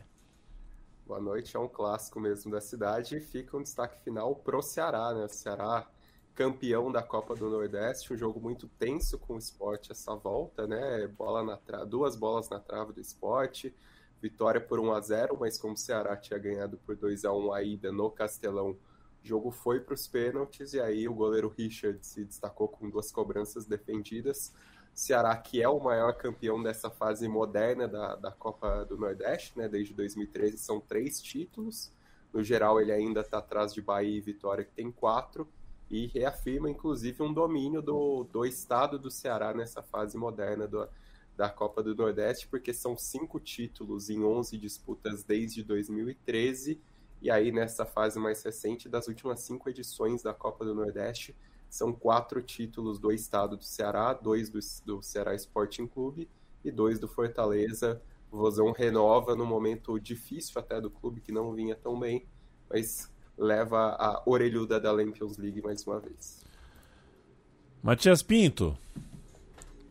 [1.05, 5.13] Boa noite, é um clássico mesmo da cidade e fica um destaque final pro Ceará,
[5.13, 5.25] né?
[5.25, 5.85] O Ceará
[6.33, 11.07] campeão da Copa do Nordeste, um jogo muito tenso com o esporte essa volta, né?
[11.07, 11.83] Bola na tra...
[11.83, 13.75] Duas bolas na trave do esporte,
[14.21, 17.53] vitória por 1 a 0 mas como o Ceará tinha ganhado por 2 a 1
[17.53, 18.77] a ida no Castelão,
[19.23, 23.11] o jogo foi para os pênaltis e aí o goleiro Richard se destacou com duas
[23.11, 24.53] cobranças defendidas.
[24.93, 29.69] Ceará, que é o maior campeão dessa fase moderna da, da Copa do Nordeste, né?
[29.69, 31.91] Desde 2013 são três títulos.
[32.33, 35.47] No geral, ele ainda está atrás de Bahia e Vitória, que tem quatro,
[35.89, 40.87] e reafirma, inclusive, um domínio do, do estado do Ceará nessa fase moderna do,
[41.35, 46.79] da Copa do Nordeste, porque são cinco títulos em 11 disputas desde 2013,
[47.21, 51.35] e aí nessa fase mais recente, das últimas cinco edições da Copa do Nordeste,
[51.69, 56.27] são quatro títulos do estado do Ceará, dois do, do Ceará Sporting Clube
[56.65, 58.01] e dois do Fortaleza.
[58.31, 62.25] O Vozão renova no momento difícil até do clube, que não vinha tão bem,
[62.69, 66.43] mas leva a orelhuda da Champions League mais uma vez.
[67.81, 68.77] Matias Pinto.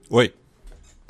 [0.08, 0.34] Oi.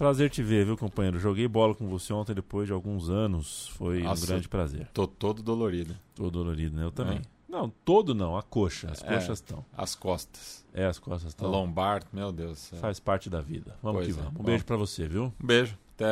[0.01, 1.21] Prazer te ver, viu, companheiro?
[1.21, 3.69] Joguei bola com você ontem depois de alguns anos.
[3.77, 4.89] Foi Nossa, um grande prazer.
[4.95, 5.95] Tô todo dolorido.
[6.15, 6.85] Todo dolorido, né?
[6.85, 7.19] Eu também.
[7.19, 7.23] É.
[7.47, 8.91] Não, todo não, a coxa.
[8.91, 9.63] As é, coxas estão.
[9.77, 10.65] As costas.
[10.73, 11.51] É, as costas estão.
[11.51, 12.73] Lombar, meu Deus.
[12.73, 12.77] É.
[12.77, 13.77] Faz parte da vida.
[13.83, 14.25] Vamos pois que é.
[14.25, 14.41] vamos.
[14.41, 15.35] Um Bom, beijo para você, viu?
[15.39, 15.77] Um beijo.
[15.95, 16.07] Até,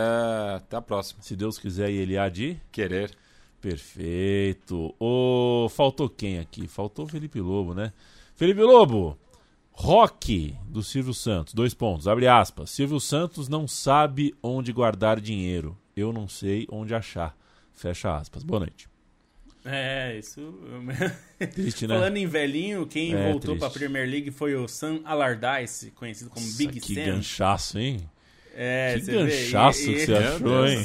[0.57, 1.23] até a próxima.
[1.23, 3.17] Se Deus quiser e ele há de querer.
[3.59, 4.95] Perfeito.
[5.01, 6.69] Oh, faltou quem aqui?
[6.69, 7.95] Faltou o Felipe Lobo, né?
[8.37, 9.17] Felipe Lobo,
[9.79, 11.55] rock do Silvio Santos.
[11.55, 12.71] Dois pontos, abre aspas.
[12.71, 15.79] Silvio Santos não sabe onde guardar dinheiro.
[15.97, 17.37] Eu não sei onde achar.
[17.73, 18.43] Fecha aspas.
[18.43, 18.89] Boa noite.
[19.65, 20.41] É, isso.
[21.55, 21.95] Triste, né?
[21.95, 26.29] Falando em velhinho, quem é, voltou para a Premier League foi o Sam Allardyce, conhecido
[26.29, 26.95] como Big que Sam.
[26.95, 28.11] Que ganchaço, hein?
[28.55, 30.85] É, que ganchaço que você achou, hein?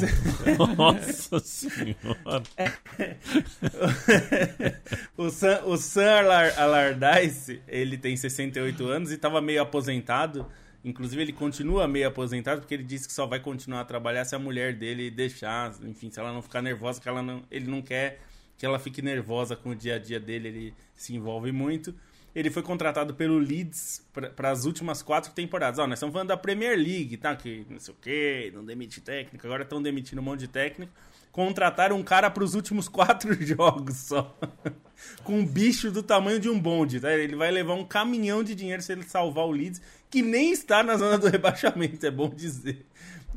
[0.77, 2.43] Nossa senhora.
[5.17, 6.23] o Sam, o Sam
[6.57, 10.45] Allardyce, ele tem 68 anos e estava meio aposentado.
[10.83, 14.35] Inclusive, ele continua meio aposentado porque ele disse que só vai continuar a trabalhar se
[14.35, 17.81] a mulher dele deixar, enfim, se ela não ficar nervosa, que ela não, ele não
[17.81, 18.19] quer
[18.57, 21.93] que ela fique nervosa com o dia a dia dele, ele se envolve muito.
[22.35, 24.05] Ele foi contratado pelo Leeds
[24.35, 25.79] para as últimas quatro temporadas.
[25.79, 27.35] Ó, nós estamos falando da Premier League, tá?
[27.35, 30.91] Que não sei o quê, não demite técnico, agora estão demitindo um monte de técnico.
[31.31, 34.35] Contrataram um cara para os últimos quatro jogos só.
[35.23, 37.11] com um bicho do tamanho de um bonde, tá?
[37.11, 40.83] Ele vai levar um caminhão de dinheiro se ele salvar o Leeds, que nem está
[40.83, 42.85] na zona do rebaixamento, é bom dizer.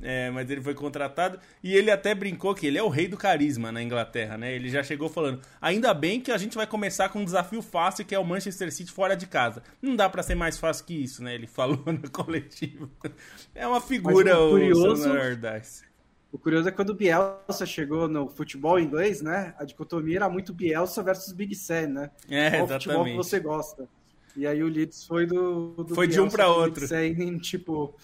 [0.03, 3.17] É, mas ele foi contratado e ele até brincou que ele é o rei do
[3.17, 4.55] carisma na Inglaterra, né?
[4.55, 8.05] Ele já chegou falando: ainda bem que a gente vai começar com um desafio fácil
[8.05, 9.63] que é o Manchester City fora de casa.
[9.81, 11.35] Não dá para ser mais fácil que isso, né?
[11.35, 12.91] Ele falou no coletivo.
[13.55, 15.17] É uma figura o, curioso, o
[16.33, 19.55] O curioso é quando o Bielsa chegou no futebol inglês, né?
[19.59, 22.11] A dicotomia era muito Bielsa versus Big Sam, né?
[22.29, 22.85] É, Qual exatamente.
[22.85, 23.89] futebol que você gosta.
[24.37, 26.81] E aí o Leeds foi do, do foi Bielsa de um para outro.
[26.81, 27.95] Big Sam tipo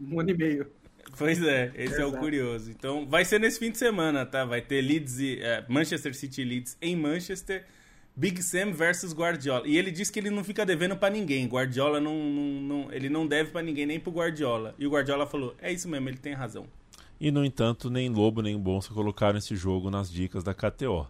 [0.00, 0.81] um ano e meio.
[1.18, 2.02] Pois é, esse Exato.
[2.02, 2.70] é o curioso.
[2.70, 4.44] Então, vai ser nesse fim de semana, tá?
[4.44, 7.66] Vai ter Leeds e é, Manchester City Leeds em Manchester,
[8.16, 9.66] Big Sam versus Guardiola.
[9.66, 11.46] E ele diz que ele não fica devendo para ninguém.
[11.46, 14.74] Guardiola não, não, não, ele não deve para ninguém, nem pro Guardiola.
[14.78, 16.66] E o Guardiola falou: "É isso mesmo, ele tem razão".
[17.20, 21.06] E no entanto, nem Lobo nem Bonsa colocaram esse jogo nas dicas da KTO.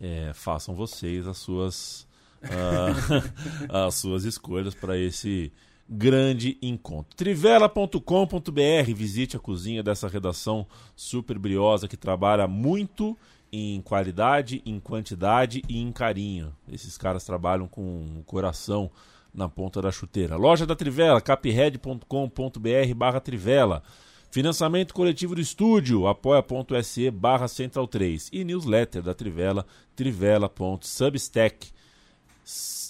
[0.00, 2.06] É, façam vocês as suas
[2.44, 5.52] uh, as suas escolhas para esse
[5.88, 7.16] grande encontro.
[7.16, 13.16] Trivela.com.br, visite a cozinha dessa redação super briosa que trabalha muito
[13.50, 16.54] em qualidade, em quantidade e em carinho.
[16.70, 18.90] Esses caras trabalham com o coração
[19.32, 20.36] na ponta da chuteira.
[20.36, 23.82] Loja da Trivela, capred.com.br barra Trivela.
[24.30, 28.28] Financiamento coletivo do estúdio, apoia.se barra Central 3.
[28.30, 29.64] E newsletter da Trivela,
[29.96, 31.70] trivela.substack,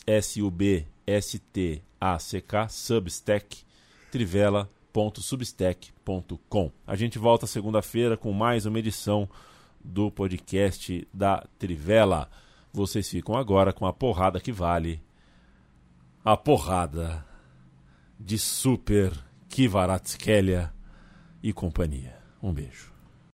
[0.05, 3.65] S-U-B-S-T ACK Substack
[4.11, 6.73] trivela.substack.com.
[6.87, 9.29] A gente volta segunda-feira com mais uma edição
[9.85, 12.31] do podcast da Trivela.
[12.73, 15.03] Vocês ficam agora com a porrada que vale.
[16.25, 17.25] A porrada
[18.19, 19.13] de Super
[19.49, 20.73] Kivaratskelia
[21.43, 22.19] e companhia.
[22.43, 22.98] Um beijo.